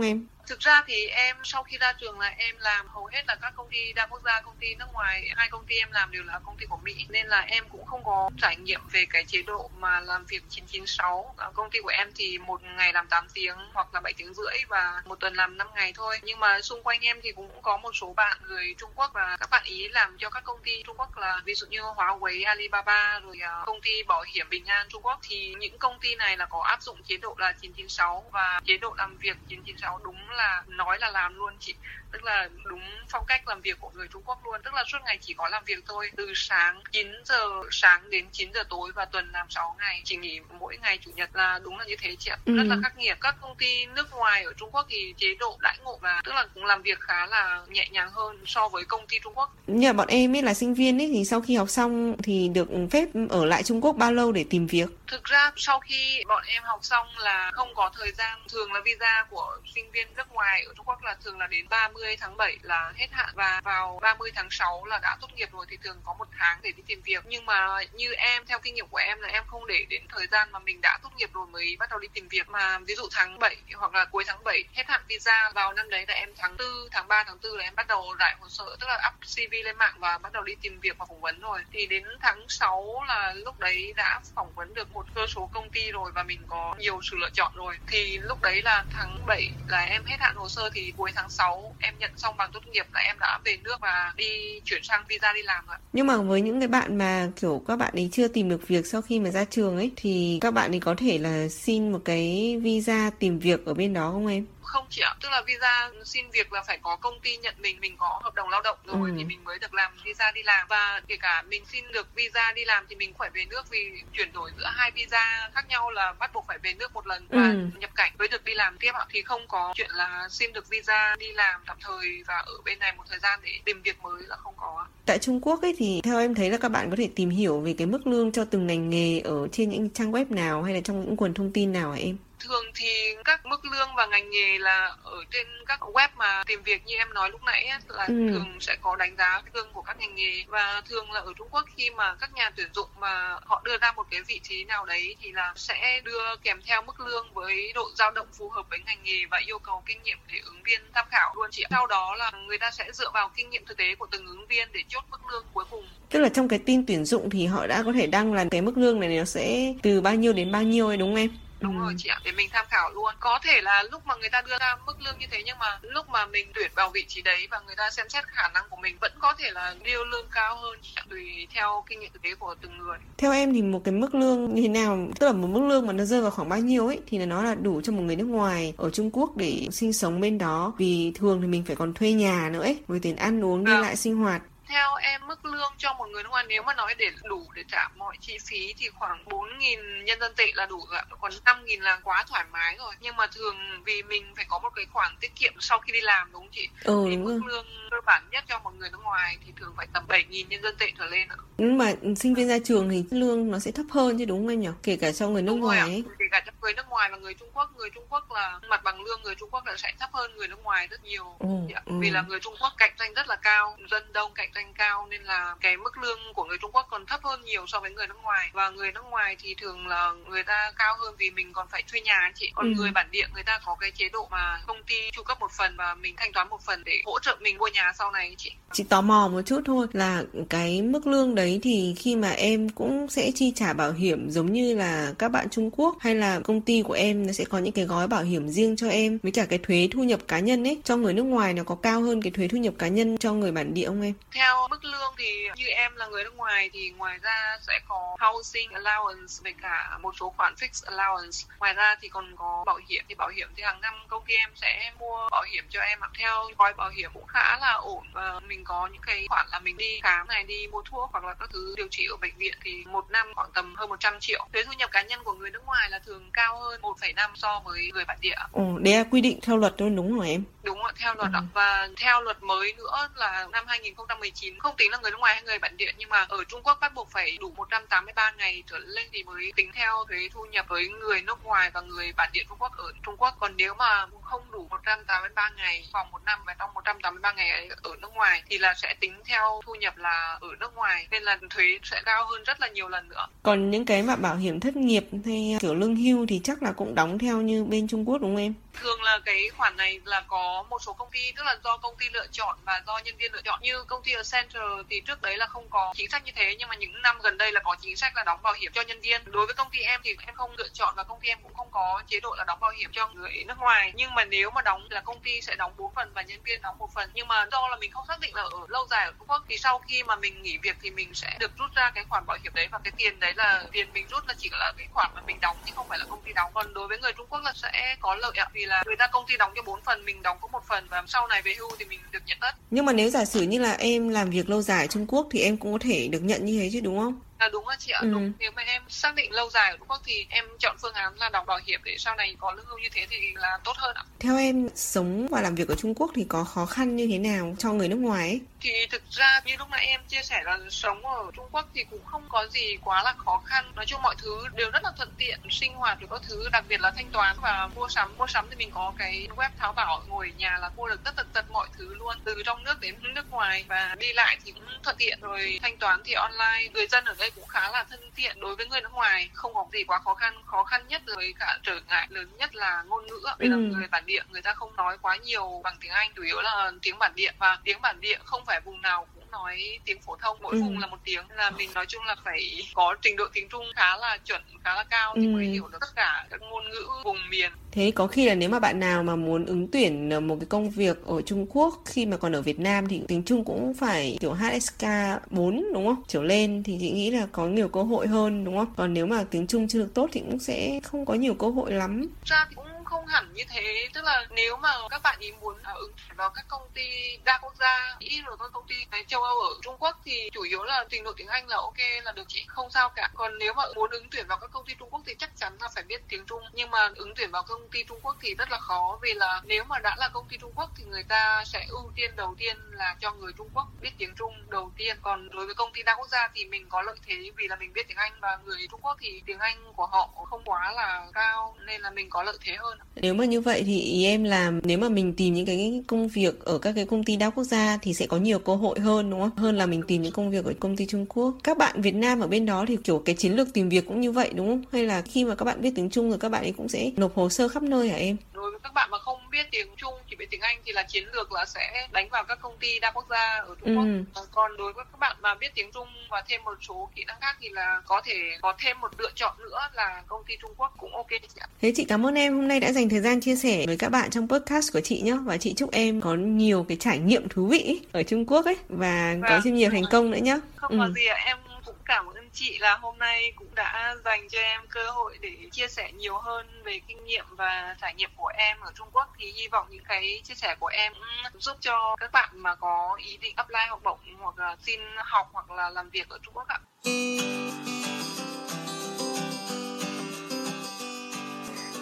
em? 0.00 0.26
Thực 0.48 0.60
ra 0.60 0.82
thì 0.86 1.06
em 1.06 1.36
sau 1.44 1.62
khi 1.62 1.78
ra 1.78 1.92
trường 1.92 2.20
là 2.20 2.34
em 2.36 2.56
làm 2.58 2.86
hầu 2.88 3.06
hết 3.06 3.22
là 3.26 3.36
các 3.42 3.52
công 3.56 3.68
ty 3.70 3.92
đa 3.92 4.06
quốc 4.06 4.22
gia 4.24 4.40
công 4.40 4.56
ty 4.60 4.74
nước 4.74 4.86
ngoài 4.92 5.30
hai 5.36 5.48
công 5.50 5.64
ty 5.66 5.76
em 5.76 5.92
làm 5.92 6.10
đều 6.10 6.22
là 6.24 6.38
công 6.38 6.56
ty 6.56 6.66
của 6.66 6.76
mỹ. 6.76 7.06
Nên 7.08 7.26
là 7.26 7.40
em 7.40 7.64
cũng 7.68 7.86
không 7.86 8.04
có 8.04 8.30
trải 8.42 8.56
nghiệm 8.56 8.80
về 8.92 9.06
cái 9.10 9.24
chế 9.24 9.42
độ 9.42 9.70
mà 9.78 10.00
làm 10.00 10.24
việc 10.24 10.42
996 10.50 11.34
ở 11.36 11.52
công 11.54 11.70
ty 11.70 11.78
của 11.82 11.88
em 11.88 12.12
thì 12.14 12.38
một 12.38 12.62
ngày 12.62 12.92
làm 12.92 13.06
8 13.06 13.26
tiếng 13.34 13.56
hoặc 13.72 13.94
là 13.94 14.00
7 14.00 14.12
tiếng 14.16 14.34
rưỡi 14.34 14.64
và 14.68 15.02
một 15.04 15.20
tuần 15.20 15.34
làm 15.34 15.58
5 15.58 15.68
ngày 15.74 15.92
thôi. 15.96 16.18
Nhưng 16.22 16.40
mà 16.40 16.60
xung 16.60 16.82
quanh 16.82 17.00
em 17.00 17.20
thì 17.22 17.32
cũng 17.32 17.62
có 17.62 17.76
một 17.76 17.90
số 17.94 18.12
bạn 18.16 18.38
người 18.48 18.74
Trung 18.78 18.90
Quốc 18.94 19.10
và 19.14 19.36
các 19.40 19.50
bạn 19.50 19.62
ý 19.64 19.88
làm 19.88 20.16
cho 20.18 20.30
các 20.30 20.44
công 20.44 20.60
ty 20.62 20.82
Trung 20.86 20.96
Quốc 20.96 21.18
là 21.18 21.40
ví 21.44 21.54
dụ 21.54 21.66
như 21.66 21.80
Huawei, 21.80 22.46
Alibaba 22.46 23.20
rồi 23.20 23.38
à, 23.42 23.62
công 23.66 23.80
ty 23.80 24.02
bảo 24.02 24.24
hiểm 24.34 24.46
Bình 24.50 24.64
An 24.66 24.86
Trung 24.88 25.02
Quốc. 25.02 25.18
Thì 25.22 25.54
những 25.58 25.78
công 25.78 25.98
ty 26.00 26.14
này 26.14 26.36
là 26.36 26.46
có 26.46 26.62
áp 26.62 26.82
dụng 26.82 27.02
chế 27.02 27.16
độ 27.16 27.34
là 27.38 27.52
996 27.52 28.24
và 28.32 28.60
chế 28.64 28.78
độ 28.78 28.94
làm 28.98 29.16
việc 29.16 29.36
996 29.48 30.00
đúng 30.04 30.30
là 30.38 30.62
nói 30.68 30.98
là 31.00 31.10
làm 31.10 31.34
luôn 31.34 31.52
chị. 31.60 31.74
Tức 32.12 32.24
là 32.24 32.48
đúng 32.64 32.80
phong 33.08 33.24
cách 33.26 33.48
làm 33.48 33.60
việc 33.60 33.80
của 33.80 33.90
người 33.94 34.06
Trung 34.12 34.22
Quốc 34.26 34.38
luôn. 34.44 34.60
Tức 34.64 34.74
là 34.74 34.84
suốt 34.92 34.98
ngày 35.04 35.18
chỉ 35.20 35.34
có 35.34 35.48
làm 35.48 35.64
việc 35.66 35.78
thôi. 35.86 36.10
Từ 36.16 36.32
sáng 36.34 36.82
9 36.92 37.06
giờ 37.24 37.46
sáng 37.70 38.10
đến 38.10 38.26
9 38.32 38.52
giờ 38.54 38.62
tối 38.68 38.92
và 38.94 39.04
tuần 39.04 39.28
làm 39.32 39.46
6 39.50 39.76
ngày. 39.78 40.02
Chỉ 40.04 40.16
nghỉ 40.16 40.40
mỗi 40.58 40.76
ngày 40.82 40.98
chủ 41.04 41.10
nhật 41.16 41.30
là 41.36 41.60
đúng 41.62 41.78
là 41.78 41.84
như 41.84 41.96
thế 42.00 42.16
chị 42.18 42.30
ạ. 42.30 42.38
Ừ. 42.44 42.56
rất 42.56 42.64
là 42.66 42.76
khắc 42.82 42.98
nghiệt. 42.98 43.18
Các 43.20 43.36
công 43.40 43.56
ty 43.56 43.86
nước 43.86 44.12
ngoài 44.12 44.42
ở 44.42 44.52
Trung 44.56 44.70
Quốc 44.72 44.86
thì 44.88 45.14
chế 45.16 45.34
độ 45.40 45.58
đãi 45.60 45.78
ngộ 45.84 45.98
và 46.02 46.20
tức 46.24 46.32
là 46.34 46.46
cũng 46.54 46.64
làm 46.64 46.82
việc 46.82 47.00
khá 47.00 47.26
là 47.26 47.60
nhẹ 47.68 47.88
nhàng 47.92 48.10
hơn 48.12 48.38
so 48.46 48.68
với 48.68 48.84
công 48.84 49.06
ty 49.06 49.18
Trung 49.24 49.34
Quốc. 49.34 49.56
Nhờ 49.66 49.92
bọn 49.92 50.08
em 50.08 50.36
ấy 50.36 50.42
là 50.42 50.54
sinh 50.54 50.74
viên 50.74 51.00
ấy 51.00 51.10
thì 51.12 51.24
sau 51.24 51.40
khi 51.40 51.56
học 51.56 51.70
xong 51.70 52.16
thì 52.22 52.48
được 52.48 52.68
phép 52.90 53.08
ở 53.30 53.44
lại 53.44 53.62
Trung 53.62 53.84
Quốc 53.84 53.96
bao 53.96 54.12
lâu 54.12 54.32
để 54.32 54.44
tìm 54.50 54.66
việc 54.66 54.88
thực 55.08 55.24
ra 55.24 55.50
sau 55.56 55.80
khi 55.80 56.22
bọn 56.28 56.42
em 56.46 56.62
học 56.62 56.80
xong 56.82 57.06
là 57.18 57.50
không 57.54 57.74
có 57.74 57.90
thời 57.98 58.12
gian, 58.12 58.38
thường 58.48 58.72
là 58.72 58.80
visa 58.84 59.24
của 59.30 59.58
sinh 59.74 59.90
viên 59.90 60.14
nước 60.16 60.32
ngoài 60.32 60.64
ở 60.68 60.74
Trung 60.76 60.86
Quốc 60.86 61.02
là 61.02 61.16
thường 61.24 61.38
là 61.38 61.46
đến 61.46 61.68
30 61.68 62.16
tháng 62.20 62.36
7 62.36 62.58
là 62.62 62.92
hết 62.96 63.06
hạn 63.10 63.28
và 63.34 63.60
vào 63.64 63.98
30 64.02 64.30
tháng 64.34 64.48
6 64.50 64.84
là 64.84 64.98
đã 65.02 65.16
tốt 65.20 65.28
nghiệp 65.34 65.48
rồi 65.52 65.66
thì 65.68 65.76
thường 65.76 66.00
có 66.04 66.14
một 66.18 66.28
tháng 66.38 66.58
để 66.62 66.72
đi 66.72 66.82
tìm 66.86 67.00
việc. 67.04 67.24
Nhưng 67.26 67.46
mà 67.46 67.82
như 67.92 68.12
em, 68.12 68.46
theo 68.46 68.58
kinh 68.58 68.74
nghiệm 68.74 68.86
của 68.86 68.98
em 68.98 69.20
là 69.20 69.28
em 69.28 69.44
không 69.46 69.66
để 69.66 69.86
đến 69.88 70.02
thời 70.08 70.26
gian 70.26 70.52
mà 70.52 70.58
mình 70.58 70.80
đã 70.82 70.98
tốt 71.02 71.10
nghiệp 71.16 71.30
rồi 71.32 71.46
mới 71.46 71.76
bắt 71.78 71.90
đầu 71.90 71.98
đi 71.98 72.08
tìm 72.14 72.28
việc. 72.28 72.48
Mà 72.48 72.78
ví 72.78 72.94
dụ 72.94 73.08
tháng 73.12 73.38
7 73.38 73.56
hoặc 73.74 73.94
là 73.94 74.04
cuối 74.04 74.24
tháng 74.26 74.44
7 74.44 74.64
hết 74.74 74.84
hạn 74.88 75.00
visa, 75.08 75.50
vào 75.54 75.72
năm 75.72 75.90
đấy 75.90 76.04
là 76.08 76.14
em 76.14 76.28
tháng 76.38 76.56
4 76.56 76.66
tháng 76.90 77.08
3 77.08 77.24
tháng 77.24 77.38
4 77.42 77.52
là 77.52 77.64
em 77.64 77.74
bắt 77.74 77.86
đầu 77.86 78.14
rải 78.18 78.36
hồ 78.40 78.48
sơ, 78.48 78.64
tức 78.80 78.86
là 78.86 79.10
up 79.12 79.26
CV 79.26 79.52
lên 79.64 79.76
mạng 79.76 79.94
và 79.98 80.18
bắt 80.18 80.32
đầu 80.32 80.42
đi 80.42 80.54
tìm 80.60 80.80
việc 80.80 80.98
và 80.98 81.06
phỏng 81.08 81.20
vấn 81.20 81.40
rồi. 81.40 81.60
Thì 81.72 81.86
đến 81.86 82.04
tháng 82.20 82.44
6 82.48 83.04
là 83.08 83.32
lúc 83.32 83.58
đấy 83.58 83.92
đã 83.96 84.20
phỏng 84.34 84.52
vấn 84.54 84.74
được 84.74 84.88
một 84.98 85.06
cơ 85.14 85.26
số 85.26 85.48
công 85.52 85.70
ty 85.70 85.90
rồi 85.92 86.10
và 86.14 86.22
mình 86.22 86.40
có 86.48 86.74
nhiều 86.78 87.00
sự 87.02 87.16
lựa 87.16 87.30
chọn 87.32 87.52
rồi, 87.54 87.74
thì 87.90 88.18
lúc 88.18 88.42
đấy 88.42 88.62
là 88.62 88.84
tháng 88.90 89.26
7 89.26 89.50
là 89.68 89.80
em 89.80 90.02
hết 90.06 90.16
hạn 90.20 90.36
hồ 90.36 90.48
sơ, 90.48 90.70
thì 90.74 90.92
cuối 90.96 91.10
tháng 91.14 91.30
6 91.30 91.74
em 91.80 91.94
nhận 91.98 92.10
xong 92.16 92.36
bằng 92.36 92.50
tốt 92.52 92.60
nghiệp 92.66 92.86
là 92.94 93.00
em 93.00 93.16
đã 93.20 93.38
về 93.44 93.56
nước 93.64 93.80
và 93.80 94.12
đi 94.16 94.60
chuyển 94.64 94.82
sang 94.84 95.04
visa 95.08 95.32
đi 95.32 95.42
làm 95.42 95.64
ạ. 95.66 95.78
Nhưng 95.92 96.06
mà 96.06 96.16
với 96.16 96.40
những 96.40 96.60
cái 96.60 96.68
bạn 96.68 96.98
mà, 96.98 97.28
kiểu, 97.40 97.62
các 97.68 97.76
bạn 97.76 97.92
ấy 97.94 98.08
chưa 98.12 98.28
tìm 98.28 98.48
được 98.48 98.68
việc 98.68 98.86
sau 98.86 99.02
khi 99.02 99.20
mà 99.20 99.30
ra 99.30 99.44
trường 99.44 99.76
ấy, 99.76 99.90
thì 99.96 100.38
các 100.40 100.54
bạn 100.54 100.70
ấy 100.70 100.80
có 100.80 100.94
thể 100.98 101.18
là 101.18 101.48
xin 101.48 101.92
một 101.92 102.00
cái 102.04 102.56
visa 102.62 103.10
tìm 103.18 103.38
việc 103.38 103.66
ở 103.66 103.74
bên 103.74 103.94
đó 103.94 104.10
không 104.10 104.26
em? 104.26 104.46
Không 104.68 104.86
chị 104.90 105.02
ạ 105.02 105.14
tức 105.20 105.28
là 105.30 105.42
visa 105.46 105.90
xin 106.04 106.30
việc 106.30 106.52
là 106.52 106.62
phải 106.62 106.78
có 106.82 106.96
công 106.96 107.20
ty 107.20 107.36
nhận 107.36 107.54
mình 107.58 107.80
mình 107.80 107.96
có 107.96 108.20
hợp 108.24 108.34
đồng 108.34 108.48
lao 108.48 108.62
động 108.62 108.78
rồi 108.84 109.10
ừ. 109.10 109.14
thì 109.18 109.24
mình 109.24 109.44
mới 109.44 109.58
được 109.58 109.74
làm 109.74 109.92
visa 110.04 110.30
đi 110.30 110.42
làm 110.42 110.66
và 110.68 111.00
kể 111.08 111.16
cả 111.20 111.42
mình 111.42 111.64
xin 111.72 111.84
được 111.92 112.14
visa 112.14 112.52
đi 112.52 112.64
làm 112.64 112.84
thì 112.88 112.96
mình 112.96 113.14
phải 113.18 113.30
về 113.30 113.44
nước 113.50 113.70
vì 113.70 114.02
chuyển 114.12 114.32
đổi 114.32 114.50
giữa 114.58 114.70
hai 114.72 114.90
visa 114.90 115.50
khác 115.54 115.68
nhau 115.68 115.90
là 115.90 116.12
bắt 116.18 116.30
buộc 116.34 116.44
phải 116.48 116.58
về 116.58 116.74
nước 116.74 116.94
một 116.94 117.06
lần 117.06 117.26
và 117.28 117.50
ừ. 117.50 117.78
nhập 117.78 117.90
cảnh 117.94 118.12
mới 118.18 118.28
được 118.28 118.44
đi 118.44 118.54
làm 118.54 118.78
tiếp 118.78 118.92
ạ 118.94 119.06
thì 119.08 119.22
không 119.22 119.48
có 119.48 119.72
chuyện 119.76 119.90
là 119.90 120.28
xin 120.30 120.52
được 120.52 120.68
visa 120.68 121.16
đi 121.18 121.32
làm 121.32 121.60
tạm 121.66 121.76
thời 121.80 122.22
và 122.26 122.38
ở 122.38 122.54
bên 122.64 122.78
này 122.78 122.92
một 122.96 123.04
thời 123.10 123.18
gian 123.18 123.40
để 123.42 123.60
tìm 123.64 123.82
việc 123.82 124.02
mới 124.02 124.22
là 124.26 124.36
không 124.36 124.54
có 124.56 124.86
tại 125.06 125.18
Trung 125.18 125.40
Quốc 125.40 125.62
ấy 125.62 125.74
thì 125.78 126.00
theo 126.04 126.18
em 126.18 126.34
thấy 126.34 126.50
là 126.50 126.58
các 126.58 126.68
bạn 126.68 126.90
có 126.90 126.96
thể 126.96 127.10
tìm 127.14 127.30
hiểu 127.30 127.60
về 127.60 127.74
cái 127.78 127.86
mức 127.86 128.06
lương 128.06 128.32
cho 128.32 128.44
từng 128.44 128.66
ngành 128.66 128.90
nghề 128.90 129.20
ở 129.20 129.48
trên 129.52 129.70
những 129.70 129.90
trang 129.90 130.12
web 130.12 130.34
nào 130.34 130.62
hay 130.62 130.74
là 130.74 130.80
trong 130.80 131.00
những 131.00 131.16
nguồn 131.18 131.34
thông 131.34 131.52
tin 131.52 131.72
nào 131.72 131.92
hả 131.92 131.98
em? 131.98 132.16
Thường 132.40 132.64
thì 132.74 133.14
các 133.24 133.46
mức 133.46 133.64
lương 133.64 133.88
và 133.96 134.06
ngành 134.06 134.30
nghề 134.30 134.58
là 134.58 134.96
ở 135.02 135.24
trên 135.30 135.46
các 135.66 135.80
web 135.80 136.08
mà 136.16 136.42
tìm 136.46 136.62
việc 136.62 136.86
như 136.86 136.96
em 136.96 137.14
nói 137.14 137.30
lúc 137.30 137.42
nãy 137.42 137.64
ấy, 137.66 137.78
là 137.88 138.04
ừ. 138.04 138.28
thường 138.30 138.56
sẽ 138.60 138.76
có 138.80 138.96
đánh 138.96 139.16
giá 139.18 139.42
lương 139.54 139.72
của 139.72 139.82
các 139.82 139.98
ngành 139.98 140.14
nghề 140.14 140.44
và 140.48 140.82
thường 140.88 141.12
là 141.12 141.20
ở 141.20 141.32
Trung 141.38 141.48
Quốc 141.50 141.64
khi 141.76 141.90
mà 141.90 142.14
các 142.20 142.34
nhà 142.34 142.50
tuyển 142.56 142.68
dụng 142.74 142.88
mà 143.00 143.38
họ 143.44 143.62
đưa 143.64 143.78
ra 143.78 143.92
một 143.92 144.06
cái 144.10 144.20
vị 144.28 144.40
trí 144.42 144.64
nào 144.64 144.84
đấy 144.84 145.16
thì 145.20 145.32
là 145.32 145.52
sẽ 145.56 146.00
đưa 146.04 146.36
kèm 146.42 146.60
theo 146.66 146.82
mức 146.82 147.00
lương 147.00 147.26
với 147.34 147.72
độ 147.74 147.90
dao 147.94 148.10
động 148.10 148.26
phù 148.38 148.48
hợp 148.48 148.66
với 148.70 148.78
ngành 148.86 149.02
nghề 149.02 149.26
và 149.30 149.40
yêu 149.46 149.58
cầu 149.58 149.82
kinh 149.86 150.02
nghiệm 150.02 150.18
để 150.32 150.38
ứng 150.44 150.62
viên 150.62 150.80
tham 150.94 151.06
khảo 151.10 151.34
luôn 151.36 151.50
chị. 151.50 151.64
Sau 151.70 151.86
đó 151.86 152.16
là 152.16 152.30
người 152.46 152.58
ta 152.58 152.70
sẽ 152.70 152.84
dựa 152.92 153.10
vào 153.14 153.30
kinh 153.36 153.50
nghiệm 153.50 153.64
thực 153.66 153.76
tế 153.76 153.94
của 153.94 154.06
từng 154.10 154.26
ứng 154.26 154.46
viên 154.46 154.68
để 154.72 154.80
chốt 154.88 155.04
mức 155.10 155.18
lương 155.32 155.44
cuối 155.52 155.64
cùng. 155.70 155.84
Tức 156.10 156.18
là 156.18 156.28
trong 156.28 156.48
cái 156.48 156.58
tin 156.58 156.86
tuyển 156.86 157.04
dụng 157.04 157.30
thì 157.30 157.46
họ 157.46 157.66
đã 157.66 157.82
có 157.82 157.92
thể 157.92 158.06
đăng 158.06 158.34
là 158.34 158.44
cái 158.50 158.60
mức 158.60 158.78
lương 158.78 159.00
này 159.00 159.08
nó 159.18 159.24
sẽ 159.24 159.74
từ 159.82 160.00
bao 160.00 160.14
nhiêu 160.14 160.32
đến 160.32 160.52
bao 160.52 160.62
nhiêu 160.62 160.86
ấy 160.86 160.96
đúng 160.96 161.08
không 161.08 161.16
em? 161.16 161.30
Đúng 161.60 161.78
ừ. 161.78 161.82
rồi 161.82 161.94
chị 161.98 162.08
ạ 162.08 162.18
để 162.24 162.32
mình 162.32 162.48
tham 162.52 162.66
khảo 162.68 162.90
luôn 162.90 163.14
có 163.20 163.38
thể 163.42 163.60
là 163.60 163.82
lúc 163.90 164.06
mà 164.06 164.14
người 164.20 164.28
ta 164.28 164.42
đưa 164.42 164.58
ra 164.60 164.76
mức 164.86 165.00
lương 165.04 165.18
như 165.18 165.26
thế 165.30 165.42
nhưng 165.46 165.58
mà 165.58 165.78
lúc 165.82 166.08
mà 166.08 166.26
mình 166.26 166.46
tuyển 166.54 166.70
vào 166.76 166.90
vị 166.90 167.04
trí 167.08 167.22
đấy 167.22 167.48
và 167.50 167.60
người 167.66 167.76
ta 167.76 167.90
xem 167.90 168.08
xét 168.08 168.24
khả 168.26 168.48
năng 168.48 168.64
của 168.70 168.76
mình 168.76 168.96
vẫn 169.00 169.12
có 169.18 169.34
thể 169.38 169.50
là 169.50 169.74
điêu 169.84 170.04
lương 170.04 170.26
cao 170.30 170.56
hơn 170.56 170.78
tùy 171.10 171.46
theo 171.54 171.84
kinh 171.88 172.00
nghiệm 172.00 172.10
thực 172.12 172.22
tế 172.22 172.34
của 172.34 172.54
từng 172.60 172.78
người 172.78 172.98
theo 173.16 173.32
em 173.32 173.52
thì 173.52 173.62
một 173.62 173.80
cái 173.84 173.94
mức 173.94 174.14
lương 174.14 174.54
như 174.54 174.62
thế 174.62 174.68
nào 174.68 175.08
tức 175.20 175.26
là 175.26 175.32
một 175.32 175.48
mức 175.48 175.60
lương 175.68 175.86
mà 175.86 175.92
nó 175.92 176.04
rơi 176.04 176.20
vào 176.20 176.30
khoảng 176.30 176.48
bao 176.48 176.58
nhiêu 176.58 176.86
ấy 176.86 177.00
thì 177.06 177.18
là 177.18 177.26
nó 177.26 177.42
là 177.42 177.54
đủ 177.54 177.80
cho 177.80 177.92
một 177.92 178.02
người 178.02 178.16
nước 178.16 178.24
ngoài 178.24 178.74
ở 178.76 178.90
Trung 178.90 179.10
Quốc 179.12 179.36
để 179.36 179.68
sinh 179.72 179.92
sống 179.92 180.20
bên 180.20 180.38
đó 180.38 180.72
vì 180.78 181.12
thường 181.14 181.40
thì 181.40 181.46
mình 181.46 181.64
phải 181.66 181.76
còn 181.76 181.94
thuê 181.94 182.12
nhà 182.12 182.50
nữa 182.52 182.62
ấy 182.62 182.78
với 182.88 183.00
tiền 183.00 183.16
ăn 183.16 183.44
uống 183.44 183.64
đi 183.64 183.72
à. 183.72 183.80
lại 183.80 183.96
sinh 183.96 184.16
hoạt 184.16 184.42
theo 184.68 184.94
em 185.02 185.20
mức 185.26 185.44
lương 185.44 185.72
cho 185.78 185.94
một 185.98 186.06
người 186.06 186.22
nước 186.22 186.28
ngoài 186.28 186.44
nếu 186.48 186.62
mà 186.62 186.74
nói 186.74 186.94
để 186.98 187.10
đủ 187.24 187.46
để 187.54 187.62
trả 187.68 187.88
mọi 187.96 188.16
chi 188.20 188.36
phí 188.46 188.74
thì 188.78 188.88
khoảng 188.88 189.24
4.000 189.24 190.04
nhân 190.04 190.20
dân 190.20 190.32
tệ 190.36 190.46
là 190.54 190.66
đủ 190.66 190.80
rồi 190.90 191.00
còn 191.20 191.32
5.000 191.44 191.80
là 191.80 192.00
quá 192.04 192.24
thoải 192.28 192.44
mái 192.52 192.76
rồi. 192.78 192.94
Nhưng 193.00 193.16
mà 193.16 193.26
thường 193.26 193.56
vì 193.84 194.02
mình 194.02 194.32
phải 194.36 194.44
có 194.48 194.58
một 194.58 194.68
cái 194.76 194.86
khoản 194.92 195.16
tiết 195.20 195.34
kiệm 195.34 195.52
sau 195.60 195.78
khi 195.78 195.92
đi 195.92 196.00
làm 196.00 196.32
đúng 196.32 196.42
không 196.42 196.50
chị? 196.52 196.68
Ừ, 196.84 197.06
thì 197.10 197.16
mức 197.16 197.40
lương 197.46 197.66
cơ 197.90 197.96
bản 198.06 198.22
nhất 198.30 198.44
cho 198.48 198.58
một 198.58 198.70
người 198.78 198.90
nước 198.90 199.02
ngoài 199.02 199.38
thì 199.46 199.52
thường 199.60 199.72
phải 199.76 199.86
tầm 199.92 200.04
7.000 200.08 200.46
nhân 200.48 200.62
dân 200.62 200.76
tệ 200.78 200.92
trở 200.98 201.06
lên 201.06 201.28
ạ. 201.28 201.36
Nhưng 201.58 201.78
mà 201.78 201.92
sinh 202.16 202.34
viên 202.34 202.48
ra 202.48 202.58
trường 202.64 202.90
thì 202.90 203.04
lương 203.10 203.50
nó 203.50 203.58
sẽ 203.58 203.70
thấp 203.70 203.86
hơn 203.90 204.18
chứ 204.18 204.24
đúng 204.24 204.46
không 204.46 204.60
nhỉ? 204.60 204.68
Kể 204.82 204.96
cả 204.96 205.12
cho 205.12 205.28
người 205.28 205.42
nước 205.42 205.52
đúng 205.52 205.60
ngoài 205.60 205.78
ấy. 205.78 206.04
kể 206.18 206.24
cả 206.30 206.42
cho 206.46 206.52
người 206.62 206.74
nước 206.74 206.88
ngoài 206.88 207.08
và 207.10 207.16
người 207.16 207.34
Trung 207.34 207.48
Quốc. 207.54 207.70
Người 207.76 207.90
Trung 207.94 208.04
Quốc 208.10 208.32
là 208.32 208.60
mặt 208.68 208.80
bằng 208.84 209.02
lương 209.02 209.22
người 209.22 209.34
Trung 209.34 209.50
Quốc 209.50 209.66
là 209.66 209.76
sẽ 209.76 209.92
thấp 210.00 210.10
hơn 210.12 210.36
người 210.36 210.48
nước 210.48 210.64
ngoài 210.64 210.86
rất 210.86 211.04
nhiều 211.04 211.24
ừ, 211.38 211.48
ừ. 211.84 211.92
vì 211.98 212.10
là 212.10 212.24
người 212.28 212.40
Trung 212.40 212.54
Quốc 212.60 212.72
cạnh 212.78 212.92
tranh 212.98 213.14
rất 213.14 213.28
là 213.28 213.36
cao 213.36 213.76
dân 213.90 214.12
đông 214.12 214.32
cạnh 214.34 214.50
tranh 214.54 214.57
cao 214.74 215.06
nên 215.10 215.22
là 215.22 215.54
cái 215.60 215.76
mức 215.76 215.98
lương 215.98 216.18
của 216.34 216.44
người 216.44 216.58
Trung 216.60 216.70
Quốc 216.72 216.86
còn 216.90 217.06
thấp 217.06 217.20
hơn 217.24 217.40
nhiều 217.44 217.66
so 217.66 217.80
với 217.80 217.90
người 217.90 218.06
nước 218.06 218.22
ngoài 218.22 218.50
và 218.52 218.70
người 218.70 218.92
nước 218.92 219.04
ngoài 219.10 219.36
thì 219.42 219.54
thường 219.54 219.86
là 219.86 220.12
người 220.28 220.42
ta 220.42 220.72
cao 220.78 220.96
hơn 221.00 221.14
vì 221.18 221.30
mình 221.30 221.52
còn 221.52 221.68
phải 221.68 221.82
thuê 221.82 222.00
nhà 222.00 222.32
chị 222.34 222.50
còn 222.54 222.74
ừ. 222.74 222.80
người 222.80 222.90
bản 222.90 223.08
địa 223.10 223.26
người 223.34 223.42
ta 223.42 223.60
có 223.64 223.76
cái 223.80 223.90
chế 223.90 224.08
độ 224.08 224.28
mà 224.30 224.60
công 224.66 224.82
ty 224.82 224.94
chu 225.12 225.22
cấp 225.22 225.40
một 225.40 225.50
phần 225.58 225.76
và 225.76 225.94
mình 225.94 226.14
thanh 226.16 226.32
toán 226.32 226.48
một 226.48 226.62
phần 226.66 226.84
để 226.84 227.02
hỗ 227.04 227.18
trợ 227.18 227.36
mình 227.40 227.58
mua 227.58 227.68
nhà 227.68 227.92
sau 227.98 228.10
này 228.10 228.34
chị 228.38 228.52
chị 228.72 228.84
tò 228.84 229.00
mò 229.00 229.28
một 229.32 229.42
chút 229.46 229.60
thôi 229.64 229.86
là 229.92 230.22
cái 230.48 230.82
mức 230.82 231.06
lương 231.06 231.34
đấy 231.34 231.60
thì 231.62 231.94
khi 231.98 232.16
mà 232.16 232.30
em 232.30 232.68
cũng 232.68 233.08
sẽ 233.10 233.30
chi 233.34 233.52
trả 233.56 233.72
bảo 233.72 233.92
hiểm 233.92 234.30
giống 234.30 234.52
như 234.52 234.74
là 234.74 235.12
các 235.18 235.28
bạn 235.28 235.50
Trung 235.50 235.70
Quốc 235.70 235.96
hay 236.00 236.14
là 236.14 236.40
công 236.40 236.60
ty 236.60 236.82
của 236.82 236.92
em 236.92 237.26
nó 237.26 237.32
sẽ 237.32 237.44
có 237.44 237.58
những 237.58 237.72
cái 237.72 237.84
gói 237.84 238.08
bảo 238.08 238.22
hiểm 238.22 238.48
riêng 238.48 238.76
cho 238.76 238.88
em 238.88 239.18
với 239.22 239.32
cả 239.32 239.44
cái 239.44 239.58
thuế 239.58 239.88
thu 239.92 240.04
nhập 240.04 240.20
cá 240.28 240.38
nhân 240.38 240.66
ấy 240.66 240.80
cho 240.84 240.96
người 240.96 241.14
nước 241.14 241.22
ngoài 241.22 241.54
nó 241.54 241.64
có 241.64 241.74
cao 241.74 242.00
hơn 242.00 242.22
cái 242.22 242.30
thuế 242.30 242.48
thu 242.48 242.58
nhập 242.58 242.74
cá 242.78 242.88
nhân 242.88 243.18
cho 243.18 243.32
người 243.32 243.52
bản 243.52 243.74
địa 243.74 243.86
không 243.86 244.02
em? 244.02 244.12
Theo 244.48 244.68
mức 244.70 244.84
lương 244.84 245.14
thì 245.18 245.48
như 245.56 245.66
em 245.66 245.96
là 245.96 246.06
người 246.06 246.24
nước 246.24 246.34
ngoài 246.34 246.70
thì 246.72 246.90
ngoài 246.90 247.18
ra 247.22 247.58
sẽ 247.60 247.80
có 247.88 248.16
housing 248.20 248.70
allowance 248.70 249.42
với 249.42 249.54
cả 249.62 249.98
một 250.02 250.14
số 250.20 250.34
khoản 250.36 250.54
fixed 250.54 250.96
allowance. 250.96 251.46
Ngoài 251.60 251.74
ra 251.74 251.96
thì 252.00 252.08
còn 252.08 252.36
có 252.36 252.62
bảo 252.66 252.80
hiểm 252.88 253.04
thì 253.08 253.14
bảo 253.14 253.28
hiểm 253.28 253.48
thì 253.56 253.62
hàng 253.62 253.80
năm 253.80 253.94
công 254.08 254.24
ty 254.26 254.34
em 254.34 254.50
sẽ 254.54 254.92
mua 254.98 255.28
bảo 255.30 255.42
hiểm 255.52 255.64
cho 255.70 255.80
em 255.80 255.98
theo 256.18 256.48
gói 256.58 256.72
bảo 256.76 256.90
hiểm 256.90 257.10
cũng 257.14 257.26
khá 257.26 257.58
là 257.60 257.72
ổn 257.72 258.06
và 258.12 258.40
mình 258.40 258.64
có 258.64 258.88
những 258.92 259.02
cái 259.06 259.26
khoản 259.28 259.46
là 259.50 259.58
mình 259.58 259.76
đi 259.76 260.00
khám 260.02 260.28
này 260.28 260.44
đi 260.44 260.66
mua 260.72 260.82
thuốc 260.82 261.10
hoặc 261.12 261.24
là 261.24 261.34
các 261.34 261.50
thứ 261.52 261.74
điều 261.76 261.88
trị 261.90 262.06
ở 262.10 262.16
bệnh 262.16 262.36
viện 262.36 262.54
thì 262.64 262.84
một 262.84 263.10
năm 263.10 263.26
khoảng 263.34 263.50
tầm 263.54 263.74
hơn 263.74 263.88
100 263.88 264.14
triệu. 264.20 264.46
Thuế 264.52 264.64
thu 264.64 264.72
nhập 264.72 264.90
cá 264.92 265.02
nhân 265.02 265.20
của 265.24 265.32
người 265.32 265.50
nước 265.50 265.64
ngoài 265.66 265.90
là 265.90 265.98
thường 265.98 266.30
cao 266.32 266.60
hơn 266.60 266.80
1,5 266.80 267.30
so 267.34 267.60
với 267.64 267.90
người 267.94 268.04
bản 268.04 268.18
địa. 268.20 268.36
Ồ, 268.52 268.78
đấy 268.78 268.94
là 268.94 269.04
quy 269.10 269.20
định 269.20 269.38
theo 269.42 269.56
luật 269.56 269.74
luôn 269.78 269.96
đúng 269.96 270.18
rồi 270.18 270.28
em? 270.28 270.44
Đúng 270.62 270.84
ạ, 270.84 270.92
theo 270.98 271.14
luật 271.14 271.30
ừ. 271.32 271.40
và 271.54 271.88
theo 271.96 272.20
luật 272.20 272.42
mới 272.42 272.72
nữa 272.72 273.08
là 273.14 273.46
năm 273.52 273.64
2019 273.66 274.37
không 274.58 274.74
tính 274.76 274.90
là 274.90 274.98
người 274.98 275.10
nước 275.10 275.20
ngoài 275.20 275.34
hay 275.34 275.42
người 275.42 275.58
bản 275.58 275.76
địa, 275.76 275.92
nhưng 275.98 276.08
mà 276.08 276.26
ở 276.28 276.44
Trung 276.48 276.62
Quốc 276.62 276.78
bắt 276.80 276.94
buộc 276.94 277.10
phải 277.10 277.36
đủ 277.40 277.52
183 277.56 278.32
ngày 278.38 278.62
trở 278.66 278.78
lên 278.78 279.06
thì 279.12 279.22
mới 279.22 279.52
tính 279.56 279.70
theo 279.74 280.04
thuế 280.08 280.28
thu 280.32 280.44
nhập 280.50 280.66
với 280.68 280.88
người 280.88 281.22
nước 281.22 281.44
ngoài 281.44 281.70
và 281.74 281.80
người 281.80 282.12
bản 282.16 282.30
địa 282.32 282.42
Trung 282.48 282.58
Quốc 282.58 282.72
ở 282.76 282.92
Trung 283.06 283.16
Quốc 283.18 283.36
còn 283.40 283.56
nếu 283.56 283.74
mà 283.74 284.06
không 284.22 284.42
đủ 284.50 284.66
183 284.70 285.50
ngày 285.56 285.88
vòng 285.92 286.10
một 286.10 286.24
năm 286.24 286.38
và 286.46 286.54
trong 286.58 286.70
183 286.74 287.32
ngày 287.32 287.50
ấy 287.50 287.68
ở 287.82 287.90
nước 288.02 288.14
ngoài 288.14 288.42
thì 288.48 288.58
là 288.58 288.74
sẽ 288.82 288.94
tính 289.00 289.12
theo 289.24 289.60
thu 289.66 289.74
nhập 289.74 289.96
là 289.96 290.38
ở 290.40 290.48
nước 290.60 290.74
ngoài, 290.76 291.06
nên 291.10 291.22
là 291.22 291.38
thuế 291.50 291.78
sẽ 291.82 292.02
cao 292.04 292.26
hơn 292.26 292.42
rất 292.44 292.60
là 292.60 292.68
nhiều 292.68 292.88
lần 292.88 293.08
nữa. 293.08 293.26
Còn 293.42 293.70
những 293.70 293.84
cái 293.84 294.02
mà 294.02 294.16
bảo 294.16 294.36
hiểm 294.36 294.60
thất 294.60 294.76
nghiệp 294.76 295.06
hay 295.24 295.56
kiểu 295.60 295.74
lương 295.74 295.96
hưu 295.96 296.26
thì 296.26 296.40
chắc 296.44 296.62
là 296.62 296.72
cũng 296.72 296.94
đóng 296.94 297.18
theo 297.18 297.36
như 297.40 297.64
bên 297.64 297.88
Trung 297.88 298.08
Quốc, 298.08 298.18
đúng 298.20 298.30
không 298.30 298.42
em? 298.42 298.54
Thường 298.80 299.02
là 299.02 299.18
cái 299.24 299.50
khoản 299.56 299.76
này 299.76 300.00
là 300.04 300.20
có 300.28 300.64
một 300.70 300.82
số 300.82 300.92
công 300.92 301.10
ty, 301.10 301.32
tức 301.32 301.42
là 301.42 301.56
do 301.64 301.76
công 301.76 301.96
ty 301.96 302.08
lựa 302.12 302.26
chọn 302.32 302.58
và 302.64 302.82
do 302.86 302.98
nhân 302.98 303.16
viên 303.16 303.32
lựa 303.32 303.42
chọn. 303.42 303.60
Như 303.62 303.84
công 303.84 304.02
ty 304.02 304.12
ở 304.12 304.22
Center 304.32 304.62
thì 304.90 305.00
trước 305.00 305.22
đấy 305.22 305.36
là 305.36 305.46
không 305.46 305.70
có 305.70 305.92
chính 305.96 306.10
sách 306.10 306.24
như 306.24 306.32
thế, 306.36 306.56
nhưng 306.58 306.68
mà 306.68 306.74
những 306.74 307.02
năm 307.02 307.18
gần 307.22 307.38
đây 307.38 307.52
là 307.52 307.60
có 307.64 307.76
chính 307.80 307.96
sách 307.96 308.16
là 308.16 308.24
đóng 308.24 308.42
bảo 308.42 308.52
hiểm 308.52 308.72
cho 308.72 308.82
nhân 308.82 309.00
viên. 309.00 309.20
Đối 309.24 309.46
với 309.46 309.54
công 309.54 309.70
ty 309.70 309.78
em 309.78 310.00
thì 310.04 310.16
em 310.26 310.34
không 310.34 310.54
lựa 310.58 310.68
chọn 310.68 310.94
và 310.96 311.02
công 311.02 311.20
ty 311.20 311.28
em 311.28 311.38
cũng 311.42 311.54
không 311.54 311.68
có 311.70 312.02
chế 312.08 312.20
độ 312.20 312.34
là 312.38 312.44
đóng 312.44 312.60
bảo 312.60 312.70
hiểm 312.70 312.90
cho 312.92 313.08
người 313.08 313.44
nước 313.46 313.58
ngoài. 313.58 313.92
Nhưng 313.94 314.14
mà 314.14 314.24
nếu 314.24 314.50
mà 314.50 314.62
đóng 314.62 314.86
là 314.90 315.00
công 315.00 315.20
ty 315.20 315.40
sẽ 315.40 315.54
đóng 315.54 315.72
bốn 315.76 315.94
phần 315.94 316.12
và 316.14 316.22
nhân 316.22 316.42
viên 316.42 316.62
đóng 316.62 316.78
một 316.78 316.90
phần. 316.94 317.10
Nhưng 317.14 317.28
mà 317.28 317.46
do 317.52 317.68
là 317.68 317.76
mình 317.76 317.90
không 317.92 318.06
xác 318.08 318.20
định 318.20 318.34
là 318.34 318.42
ở 318.42 318.58
lâu 318.68 318.86
dài 318.90 319.04
ở 319.04 319.12
Trung 319.18 319.28
Quốc 319.28 319.42
thì 319.48 319.58
sau 319.58 319.78
khi 319.78 320.02
mà 320.02 320.16
mình 320.16 320.42
nghỉ 320.42 320.58
việc 320.62 320.76
thì 320.82 320.90
mình 320.90 321.14
sẽ 321.14 321.36
được 321.38 321.50
rút 321.58 321.74
ra 321.74 321.90
cái 321.94 322.04
khoản 322.08 322.26
bảo 322.26 322.38
hiểm 322.42 322.54
đấy. 322.54 322.68
Và 322.72 322.78
cái 322.84 322.92
tiền 322.96 323.20
đấy 323.20 323.32
là, 323.36 323.64
tiền 323.72 323.92
mình 323.92 324.06
rút 324.08 324.28
là 324.28 324.34
chỉ 324.38 324.50
là 324.52 324.72
cái 324.76 324.86
khoản 324.92 325.10
mà 325.14 325.20
mình 325.26 325.40
đóng 325.40 325.56
chứ 325.66 325.72
không 325.76 325.88
phải 325.88 325.98
là 325.98 326.04
công 326.10 326.22
ty 326.22 326.32
đóng. 326.32 326.50
Còn 326.54 326.74
đối 326.74 326.88
với 326.88 326.98
người 326.98 327.12
Trung 327.12 327.26
Quốc 327.26 327.40
là 327.44 327.52
sẽ 327.54 327.96
có 328.00 328.14
lợi 328.14 328.32
ạ, 328.36 328.46
vì 328.52 328.66
là 328.68 328.82
người 328.86 328.96
ta 328.96 329.06
công 329.06 329.24
ty 329.28 329.36
đóng 329.36 329.52
cho 329.56 329.62
bốn 329.62 329.80
phần, 329.82 330.04
mình 330.04 330.22
đóng 330.22 330.38
có 330.40 330.48
một 330.52 330.62
phần 330.68 330.86
và 330.90 331.04
sau 331.06 331.28
này 331.28 331.42
về 331.42 331.54
hưu 331.58 331.68
thì 331.78 331.84
mình 331.84 332.00
được 332.12 332.22
nhận 332.26 332.38
tất 332.40 332.52
nhưng 332.70 332.86
mà 332.86 332.92
nếu 332.92 333.10
giả 333.10 333.24
sử 333.24 333.42
như 333.42 333.58
là 333.58 333.72
em 333.72 334.08
làm 334.08 334.30
việc 334.30 334.50
lâu 334.50 334.62
dài 334.62 334.84
ở 334.84 334.86
Trung 334.86 335.06
Quốc 335.08 335.26
thì 335.30 335.40
em 335.40 335.56
cũng 335.56 335.72
có 335.72 335.78
thể 335.80 336.08
được 336.08 336.22
nhận 336.22 336.44
như 336.44 336.60
thế 336.60 336.70
chứ, 336.72 336.80
đúng 336.80 336.98
không? 336.98 337.20
Là 337.40 337.48
đúng 337.52 337.66
á 337.66 337.76
chị 337.78 337.92
ạ 337.92 338.00
ừ. 338.02 338.08
đúng 338.10 338.32
nếu 338.38 338.50
mà 338.56 338.62
em 338.62 338.82
xác 338.88 339.14
định 339.14 339.32
lâu 339.32 339.50
dài 339.50 339.70
ở 339.70 339.76
Trung 339.76 339.88
Quốc 339.88 340.00
thì 340.04 340.26
em 340.28 340.44
chọn 340.58 340.76
phương 340.82 340.94
án 340.94 341.14
là 341.18 341.28
đóng 341.28 341.46
bảo 341.46 341.58
hiểm 341.66 341.80
để 341.84 341.96
sau 341.98 342.16
này 342.16 342.36
có 342.38 342.52
lương 342.52 342.66
hưu 342.66 342.78
như 342.78 342.88
thế 342.92 343.06
thì 343.10 343.16
là 343.34 343.58
tốt 343.64 343.72
hơn 343.76 343.96
ạ. 343.96 344.04
Theo 344.20 344.38
em 344.38 344.68
sống 344.74 345.26
và 345.30 345.40
làm 345.40 345.54
việc 345.54 345.68
ở 345.68 345.74
Trung 345.74 345.94
Quốc 345.94 346.10
thì 346.14 346.26
có 346.28 346.44
khó 346.44 346.66
khăn 346.66 346.96
như 346.96 347.06
thế 347.10 347.18
nào 347.18 347.56
cho 347.58 347.72
người 347.72 347.88
nước 347.88 347.96
ngoài 347.96 348.28
ấy? 348.28 348.40
thì 348.60 348.86
thực 348.90 349.02
ra 349.10 349.40
như 349.44 349.54
lúc 349.58 349.70
nãy 349.70 349.86
em 349.86 350.00
chia 350.08 350.22
sẻ 350.22 350.42
là 350.44 350.58
sống 350.70 351.06
ở 351.06 351.30
Trung 351.36 351.48
Quốc 351.52 351.68
thì 351.74 351.84
cũng 351.90 352.04
không 352.04 352.22
có 352.28 352.46
gì 352.50 352.76
quá 352.84 353.02
là 353.02 353.14
khó 353.18 353.42
khăn. 353.46 353.72
Nói 353.76 353.86
chung 353.86 354.02
mọi 354.02 354.14
thứ 354.18 354.48
đều 354.54 354.70
rất 354.70 354.84
là 354.84 354.92
thuận 354.96 355.10
tiện 355.18 355.38
sinh 355.50 355.74
hoạt 355.74 356.00
được 356.00 356.06
các 356.10 356.22
thứ 356.28 356.48
đặc 356.52 356.64
biệt 356.68 356.80
là 356.80 356.90
thanh 356.90 357.10
toán 357.12 357.36
và 357.42 357.68
mua 357.74 357.88
sắm. 357.88 358.14
Mua 358.18 358.26
sắm 358.26 358.46
thì 358.50 358.56
mình 358.56 358.70
có 358.74 358.92
cái 358.98 359.28
web 359.36 359.48
tháo 359.58 359.72
bảo 359.72 360.02
ngồi 360.08 360.32
nhà 360.38 360.58
là 360.60 360.70
mua 360.76 360.88
được 360.88 361.04
tất 361.04 361.16
tật 361.16 361.26
tật 361.32 361.50
mọi 361.50 361.68
thứ 361.78 361.94
luôn. 361.94 362.16
Từ 362.24 362.42
trong 362.46 362.64
nước 362.64 362.80
đến 362.80 362.94
nước 363.14 363.30
ngoài 363.30 363.64
và 363.68 363.96
đi 363.98 364.12
lại 364.12 364.38
thì 364.44 364.52
cũng 364.52 364.64
thuận 364.82 364.96
tiện. 364.98 365.18
Rồi 365.20 365.58
thanh 365.62 365.76
toán 365.76 366.00
thì 366.04 366.12
online 366.12 366.68
người 366.74 366.86
dân 366.86 367.04
ở 367.04 367.14
đây 367.18 367.27
cũng 367.30 367.46
khá 367.46 367.70
là 367.70 367.84
thân 367.90 368.10
thiện 368.16 368.40
đối 368.40 368.56
với 368.56 368.66
người 368.66 368.80
nước 368.80 368.92
ngoài. 368.92 369.30
Không 369.34 369.54
có 369.54 369.66
gì 369.72 369.84
quá 369.84 369.98
khó 369.98 370.14
khăn 370.14 370.34
khó 370.46 370.64
khăn 370.64 370.88
nhất 370.88 371.02
với 371.06 371.34
cả 371.38 371.58
trở 371.62 371.80
ngại 371.88 372.06
lớn 372.10 372.36
nhất 372.36 372.54
là 372.54 372.82
ngôn 372.82 373.06
ngữ 373.06 373.20
vì 373.38 373.46
ừ. 373.46 373.50
là 373.50 373.56
người 373.56 373.88
bản 373.88 374.06
địa 374.06 374.22
người 374.28 374.42
ta 374.42 374.52
không 374.52 374.76
nói 374.76 374.98
quá 375.02 375.16
nhiều 375.16 375.60
bằng 375.64 375.76
tiếng 375.80 375.92
Anh 375.92 376.12
chủ 376.16 376.22
yếu 376.22 376.40
là 376.40 376.72
tiếng 376.82 376.98
bản 376.98 377.12
địa. 377.14 377.30
Và 377.38 377.58
tiếng 377.64 377.80
bản 377.80 378.00
địa 378.00 378.18
không 378.24 378.44
phải 378.44 378.60
vùng 378.60 378.82
nào 378.82 379.06
nói 379.32 379.78
tiếng 379.84 380.00
phổ 380.00 380.16
thông 380.16 380.38
mỗi 380.42 380.52
ừ. 380.52 380.62
vùng 380.62 380.78
là 380.78 380.86
một 380.86 380.98
tiếng 381.04 381.30
là 381.30 381.50
mình 381.50 381.70
nói 381.74 381.86
chung 381.88 382.02
là 382.04 382.16
phải 382.24 382.62
có 382.74 382.96
trình 383.02 383.16
độ 383.16 383.24
tiếng 383.32 383.48
Trung 383.48 383.64
khá 383.76 383.96
là 383.96 384.18
chuẩn 384.24 384.42
khá 384.64 384.74
là 384.74 384.84
cao 384.90 385.14
thì 385.16 385.26
ừ. 385.26 385.28
mới 385.28 385.46
hiểu 385.46 385.68
được 385.68 385.78
tất 385.80 385.94
cả 385.96 386.26
các 386.30 386.40
ngôn 386.40 386.70
ngữ 386.70 386.86
vùng 387.04 387.18
miền 387.30 387.52
Thế 387.72 387.92
có 387.94 388.06
khi 388.06 388.26
là 388.26 388.34
nếu 388.34 388.48
mà 388.48 388.58
bạn 388.58 388.80
nào 388.80 389.02
mà 389.02 389.16
muốn 389.16 389.46
ứng 389.46 389.68
tuyển 389.72 390.26
một 390.26 390.36
cái 390.40 390.46
công 390.46 390.70
việc 390.70 391.06
ở 391.06 391.22
Trung 391.22 391.46
Quốc 391.50 391.82
khi 391.84 392.06
mà 392.06 392.16
còn 392.16 392.32
ở 392.32 392.42
Việt 392.42 392.60
Nam 392.60 392.88
thì 392.88 393.02
tiếng 393.08 393.22
Trung 393.22 393.44
cũng 393.44 393.74
phải 393.74 394.16
kiểu 394.20 394.32
HSK 394.32 394.84
4 395.30 395.64
đúng 395.74 395.86
không? 395.86 396.02
Trở 396.08 396.22
lên 396.22 396.62
thì 396.62 396.76
chị 396.80 396.90
nghĩ 396.90 397.10
là 397.10 397.26
có 397.32 397.46
nhiều 397.46 397.68
cơ 397.68 397.82
hội 397.82 398.06
hơn 398.06 398.44
đúng 398.44 398.58
không? 398.58 398.74
Còn 398.76 398.94
nếu 398.94 399.06
mà 399.06 399.24
tiếng 399.30 399.46
Trung 399.46 399.68
chưa 399.68 399.78
được 399.78 399.94
tốt 399.94 400.08
thì 400.12 400.20
cũng 400.20 400.38
sẽ 400.38 400.80
không 400.84 401.06
có 401.06 401.14
nhiều 401.14 401.34
cơ 401.34 401.48
hội 401.48 401.72
lắm. 401.72 402.08
Ra 402.24 402.46
thì 402.48 402.54
cũng 402.54 402.84
không 402.84 403.06
hẳn 403.06 403.32
như 403.34 403.42
thế 403.48 403.88
tức 403.94 404.04
là 404.04 404.26
nếu 404.36 404.56
mà 404.56 404.68
các 404.90 405.02
bạn 405.02 405.16
ý 405.20 405.32
muốn 405.40 405.54
à, 405.62 405.72
ứng 405.72 405.92
vào 406.18 406.30
các 406.30 406.44
công 406.48 406.68
ty 406.74 407.16
đa 407.24 407.38
quốc 407.42 407.54
gia. 407.60 407.96
Ít 407.98 408.20
rồi 408.26 408.36
các 408.40 408.50
công 408.52 408.66
ty 408.68 408.74
châu 409.06 409.22
âu 409.22 409.38
ở 409.38 409.50
trung 409.62 409.76
quốc 409.78 410.00
thì 410.04 410.30
chủ 410.32 410.42
yếu 410.42 410.62
là 410.64 410.84
trình 410.90 411.04
độ 411.04 411.12
tiếng 411.16 411.26
anh 411.26 411.48
là 411.48 411.56
ok 411.56 411.78
là 412.04 412.12
được 412.12 412.28
chị, 412.28 412.44
không 412.46 412.70
sao 412.70 412.88
cả. 412.96 413.10
Còn 413.14 413.38
nếu 413.38 413.52
mà 413.54 413.62
muốn 413.74 413.90
ứng 413.90 414.08
tuyển 414.10 414.26
vào 414.28 414.38
các 414.38 414.50
công 414.52 414.64
ty 414.66 414.74
trung 414.78 414.90
quốc 414.90 415.02
thì 415.06 415.14
chắc 415.18 415.30
chắn 415.36 415.56
là 415.60 415.68
phải 415.74 415.84
biết 415.84 416.02
tiếng 416.08 416.24
trung. 416.26 416.42
Nhưng 416.52 416.70
mà 416.70 416.88
ứng 416.96 417.14
tuyển 417.16 417.30
vào 417.30 417.42
công 417.42 417.68
ty 417.68 417.84
trung 417.88 417.98
quốc 418.02 418.16
thì 418.20 418.34
rất 418.34 418.50
là 418.50 418.58
khó 418.58 418.98
vì 419.02 419.14
là 419.14 419.42
nếu 419.44 419.64
mà 419.64 419.78
đã 419.78 419.96
là 419.98 420.08
công 420.08 420.28
ty 420.28 420.36
trung 420.40 420.52
quốc 420.54 420.70
thì 420.76 420.84
người 420.84 421.04
ta 421.08 421.44
sẽ 421.46 421.66
ưu 421.68 421.90
tiên 421.96 422.10
đầu 422.16 422.34
tiên 422.38 422.56
là 422.72 422.96
cho 423.00 423.12
người 423.12 423.32
trung 423.38 423.48
quốc 423.54 423.66
biết 423.80 423.90
tiếng 423.98 424.14
trung 424.18 424.32
đầu 424.48 424.70
tiên. 424.76 424.96
Còn 425.02 425.28
đối 425.30 425.46
với 425.46 425.54
công 425.54 425.72
ty 425.72 425.82
đa 425.82 425.94
quốc 425.94 426.08
gia 426.08 426.28
thì 426.34 426.44
mình 426.44 426.66
có 426.68 426.82
lợi 426.82 426.96
thế 427.06 427.14
vì 427.36 427.48
là 427.48 427.56
mình 427.56 427.72
biết 427.72 427.88
tiếng 427.88 427.96
anh 427.96 428.12
và 428.20 428.38
người 428.44 428.66
trung 428.70 428.80
quốc 428.82 428.96
thì 429.00 429.22
tiếng 429.26 429.38
anh 429.38 429.72
của 429.76 429.86
họ 429.86 430.10
không 430.30 430.42
quá 430.44 430.72
là 430.72 431.06
cao 431.14 431.56
nên 431.66 431.80
là 431.80 431.90
mình 431.90 432.10
có 432.10 432.22
lợi 432.22 432.36
thế 432.40 432.56
hơn. 432.58 432.78
Nếu 432.94 433.14
mà 433.14 433.24
như 433.24 433.40
vậy 433.40 433.62
thì 433.66 433.80
ý 433.80 434.06
em 434.06 434.24
là 434.24 434.50
nếu 434.62 434.78
mà 434.78 434.88
mình 434.88 435.14
tìm 435.16 435.34
những 435.34 435.46
cái 435.46 435.82
công 435.88 436.07
việc 436.08 436.44
ở 436.44 436.58
các 436.58 436.72
cái 436.72 436.84
công 436.84 437.04
ty 437.04 437.16
đa 437.16 437.30
quốc 437.30 437.44
gia 437.44 437.78
thì 437.82 437.94
sẽ 437.94 438.06
có 438.06 438.16
nhiều 438.16 438.38
cơ 438.38 438.54
hội 438.54 438.80
hơn, 438.80 439.10
đúng 439.10 439.20
không? 439.20 439.36
Hơn 439.36 439.56
là 439.56 439.66
mình 439.66 439.82
tìm 439.88 440.02
những 440.02 440.12
công 440.12 440.30
việc 440.30 440.44
ở 440.44 440.52
công 440.60 440.76
ty 440.76 440.86
Trung 440.86 441.06
Quốc. 441.06 441.34
Các 441.44 441.58
bạn 441.58 441.82
Việt 441.82 441.94
Nam 441.94 442.20
ở 442.20 442.26
bên 442.26 442.46
đó 442.46 442.64
thì 442.68 442.76
kiểu 442.84 443.02
cái 443.04 443.14
chiến 443.14 443.32
lược 443.32 443.52
tìm 443.52 443.68
việc 443.68 443.86
cũng 443.86 444.00
như 444.00 444.12
vậy, 444.12 444.32
đúng 444.34 444.48
không? 444.48 444.62
Hay 444.72 444.84
là 444.84 445.02
khi 445.02 445.24
mà 445.24 445.34
các 445.34 445.44
bạn 445.44 445.62
biết 445.62 445.72
tiếng 445.74 445.90
Trung 445.90 446.08
rồi 446.08 446.18
các 446.18 446.28
bạn 446.28 446.42
ấy 446.42 446.52
cũng 446.56 446.68
sẽ 446.68 446.90
nộp 446.96 447.14
hồ 447.14 447.28
sơ 447.28 447.48
khắp 447.48 447.62
nơi 447.62 447.88
hả 447.88 447.96
em? 447.96 448.16
Đối 448.32 448.50
với 448.50 448.60
các 448.62 448.72
bạn 448.74 448.90
mà 448.90 448.98
không 448.98 449.18
biết 449.30 449.46
tiếng 449.52 449.66
Trung 449.76 449.94
biết 450.18 450.26
tiếng 450.30 450.40
Anh 450.40 450.58
thì 450.64 450.72
là 450.72 450.82
chiến 450.82 451.04
lược 451.12 451.32
là 451.32 451.44
sẽ 451.46 451.88
đánh 451.92 452.08
vào 452.08 452.24
các 452.24 452.38
công 452.40 452.58
ty 452.58 452.80
đa 452.80 452.90
quốc 452.90 453.06
gia 453.10 453.44
ở 453.48 453.54
Trung 453.60 453.76
Quốc. 453.76 453.84
Ừ. 454.14 454.22
Còn 454.32 454.56
đối 454.56 454.72
với 454.72 454.84
các 454.92 454.98
bạn 454.98 455.16
mà 455.20 455.34
biết 455.34 455.54
tiếng 455.54 455.70
Trung 455.72 455.88
và 456.10 456.22
thêm 456.28 456.44
một 456.44 456.58
số 456.68 456.90
kỹ 456.94 457.04
năng 457.04 457.20
khác 457.20 457.36
thì 457.40 457.48
là 457.48 457.82
có 457.86 458.00
thể 458.04 458.14
có 458.42 458.54
thêm 458.58 458.80
một 458.80 458.88
lựa 458.98 459.10
chọn 459.14 459.36
nữa 459.38 459.58
là 459.74 460.02
công 460.06 460.22
ty 460.26 460.34
Trung 460.40 460.54
Quốc 460.56 460.74
cũng 460.78 460.96
ok 460.96 461.10
chị 461.10 461.40
ạ. 461.40 461.46
Thế 461.62 461.72
chị 461.76 461.84
cảm 461.84 462.06
ơn 462.06 462.14
em 462.14 462.36
hôm 462.36 462.48
nay 462.48 462.60
đã 462.60 462.72
dành 462.72 462.88
thời 462.88 463.00
gian 463.00 463.20
chia 463.20 463.36
sẻ 463.36 463.64
với 463.66 463.76
các 463.76 463.88
bạn 463.88 464.10
trong 464.10 464.28
podcast 464.28 464.72
của 464.72 464.80
chị 464.80 465.00
nhé 465.00 465.16
và 465.24 465.36
chị 465.36 465.54
chúc 465.54 465.70
em 465.72 466.00
có 466.00 466.14
nhiều 466.14 466.66
cái 466.68 466.76
trải 466.80 466.98
nghiệm 466.98 467.28
thú 467.28 467.46
vị 467.46 467.80
ở 467.92 468.02
Trung 468.02 468.26
Quốc 468.26 468.44
ấy 468.44 468.56
và 468.68 469.16
vâng. 469.20 469.22
có 469.28 469.40
thêm 469.44 469.54
nhiều 469.54 469.70
thành 469.70 469.84
công 469.90 470.10
nữa 470.10 470.18
nhé. 470.18 470.40
Không 470.56 470.70
ừ. 470.70 470.78
có 470.78 470.88
gì 470.94 471.06
ạ, 471.06 471.16
em 471.26 471.38
cũng 471.66 471.74
cảm 471.84 472.06
ơn 472.06 472.17
chị 472.38 472.58
là 472.58 472.76
hôm 472.76 472.98
nay 472.98 473.32
cũng 473.36 473.54
đã 473.54 473.96
dành 474.04 474.28
cho 474.28 474.38
em 474.38 474.60
cơ 474.68 474.90
hội 474.90 475.18
để 475.20 475.30
chia 475.52 475.68
sẻ 475.68 475.92
nhiều 475.92 476.18
hơn 476.18 476.62
về 476.64 476.80
kinh 476.88 477.04
nghiệm 477.04 477.24
và 477.30 477.76
trải 477.80 477.94
nghiệm 477.94 478.10
của 478.16 478.30
em 478.38 478.60
ở 478.60 478.72
Trung 478.74 478.88
Quốc 478.92 479.08
thì 479.18 479.32
hy 479.32 479.48
vọng 479.48 479.66
những 479.70 479.84
cái 479.88 480.20
chia 480.24 480.34
sẻ 480.34 480.56
của 480.60 480.66
em 480.66 480.92
giúp 481.38 481.56
cho 481.60 481.96
các 482.00 482.12
bạn 482.12 482.28
mà 482.32 482.54
có 482.54 482.96
ý 482.98 483.16
định 483.16 483.34
apply 483.36 483.60
học 483.68 483.80
bổng 483.82 483.98
hoặc 484.20 484.38
là 484.38 484.56
xin 484.62 484.80
học 484.96 485.28
hoặc 485.32 485.50
là 485.50 485.70
làm 485.70 485.90
việc 485.90 486.08
ở 486.08 486.18
Trung 486.22 486.34
Quốc 486.34 486.48
ạ. 486.48 486.58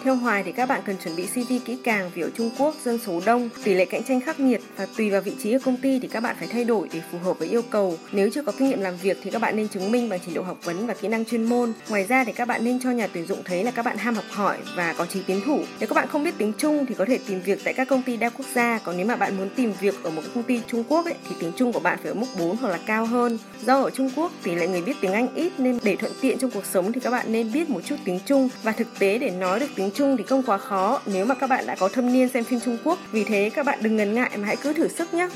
Theo 0.03 0.15
Hoài 0.15 0.43
thì 0.43 0.51
các 0.51 0.65
bạn 0.65 0.81
cần 0.85 0.95
chuẩn 1.03 1.15
bị 1.15 1.25
CV 1.25 1.53
kỹ 1.65 1.77
càng 1.83 2.11
vì 2.15 2.21
ở 2.21 2.29
Trung 2.37 2.49
Quốc 2.57 2.75
dân 2.83 2.99
số 3.05 3.21
đông, 3.25 3.49
tỷ 3.63 3.73
lệ 3.73 3.85
cạnh 3.85 4.03
tranh 4.03 4.21
khắc 4.21 4.39
nghiệt 4.39 4.61
và 4.77 4.87
tùy 4.97 5.09
vào 5.09 5.21
vị 5.21 5.31
trí 5.43 5.51
ở 5.51 5.59
công 5.59 5.77
ty 5.77 5.99
thì 5.99 6.07
các 6.07 6.23
bạn 6.23 6.35
phải 6.39 6.47
thay 6.47 6.63
đổi 6.63 6.89
để 6.93 7.01
phù 7.11 7.17
hợp 7.17 7.39
với 7.39 7.47
yêu 7.47 7.61
cầu. 7.69 7.97
Nếu 8.11 8.29
chưa 8.29 8.41
có 8.41 8.51
kinh 8.51 8.69
nghiệm 8.69 8.81
làm 8.81 8.97
việc 8.97 9.17
thì 9.23 9.31
các 9.31 9.41
bạn 9.41 9.55
nên 9.55 9.67
chứng 9.67 9.91
minh 9.91 10.09
bằng 10.09 10.19
trình 10.25 10.33
độ 10.33 10.41
học 10.41 10.57
vấn 10.63 10.87
và 10.87 10.93
kỹ 10.93 11.07
năng 11.07 11.25
chuyên 11.25 11.43
môn. 11.43 11.73
Ngoài 11.89 12.03
ra 12.03 12.23
thì 12.23 12.31
các 12.31 12.47
bạn 12.47 12.63
nên 12.63 12.79
cho 12.79 12.91
nhà 12.91 13.07
tuyển 13.07 13.25
dụng 13.25 13.43
thấy 13.45 13.63
là 13.63 13.71
các 13.71 13.85
bạn 13.85 13.97
ham 13.97 14.15
học 14.15 14.25
hỏi 14.29 14.57
và 14.75 14.93
có 14.97 15.05
chí 15.05 15.19
tiến 15.27 15.41
thủ. 15.45 15.59
Nếu 15.79 15.87
các 15.87 15.95
bạn 15.95 16.07
không 16.07 16.23
biết 16.23 16.33
tiếng 16.37 16.53
Trung 16.57 16.85
thì 16.85 16.95
có 16.95 17.05
thể 17.05 17.19
tìm 17.27 17.41
việc 17.41 17.59
tại 17.63 17.73
các 17.73 17.87
công 17.87 18.01
ty 18.01 18.17
đa 18.17 18.29
quốc 18.29 18.45
gia. 18.55 18.79
Còn 18.83 18.97
nếu 18.97 19.05
mà 19.05 19.15
bạn 19.15 19.37
muốn 19.37 19.49
tìm 19.55 19.73
việc 19.81 20.03
ở 20.03 20.09
một 20.09 20.21
công 20.33 20.43
ty 20.43 20.61
Trung 20.67 20.83
Quốc 20.87 21.05
ấy, 21.05 21.15
thì 21.29 21.35
tiếng 21.39 21.51
Trung 21.55 21.73
của 21.73 21.79
bạn 21.79 21.99
phải 22.03 22.11
ở 22.11 22.13
mức 22.13 22.27
4 22.39 22.57
hoặc 22.57 22.69
là 22.69 22.79
cao 22.85 23.05
hơn. 23.05 23.37
Do 23.65 23.81
ở 23.81 23.89
Trung 23.89 24.09
Quốc 24.15 24.31
tỷ 24.43 24.55
lệ 24.55 24.67
người 24.67 24.81
biết 24.81 24.95
tiếng 25.01 25.13
Anh 25.13 25.35
ít 25.35 25.51
nên 25.57 25.79
để 25.83 25.95
thuận 25.95 26.11
tiện 26.21 26.37
trong 26.37 26.51
cuộc 26.51 26.65
sống 26.65 26.91
thì 26.91 26.99
các 26.99 27.11
bạn 27.11 27.31
nên 27.31 27.51
biết 27.51 27.69
một 27.69 27.81
chút 27.85 27.95
tiếng 28.05 28.19
Trung 28.25 28.49
và 28.63 28.71
thực 28.71 28.99
tế 28.99 29.17
để 29.17 29.29
nói 29.29 29.59
được 29.59 29.67
tiếng 29.75 29.86
tiếng 29.87 29.95
Trung 29.95 30.17
thì 30.17 30.23
không 30.23 30.43
quá 30.43 30.57
khó 30.57 31.01
nếu 31.05 31.25
mà 31.25 31.35
các 31.35 31.49
bạn 31.49 31.65
đã 31.67 31.75
có 31.75 31.89
thâm 31.89 32.13
niên 32.13 32.29
xem 32.29 32.43
phim 32.43 32.59
Trung 32.59 32.77
Quốc. 32.83 32.99
Vì 33.11 33.23
thế 33.23 33.51
các 33.55 33.65
bạn 33.65 33.79
đừng 33.81 33.95
ngần 33.95 34.13
ngại 34.13 34.31
mà 34.37 34.47
hãy 34.47 34.55
cứ 34.55 34.73
thử 34.73 34.87
sức 34.87 35.13
nhé. 35.13 35.29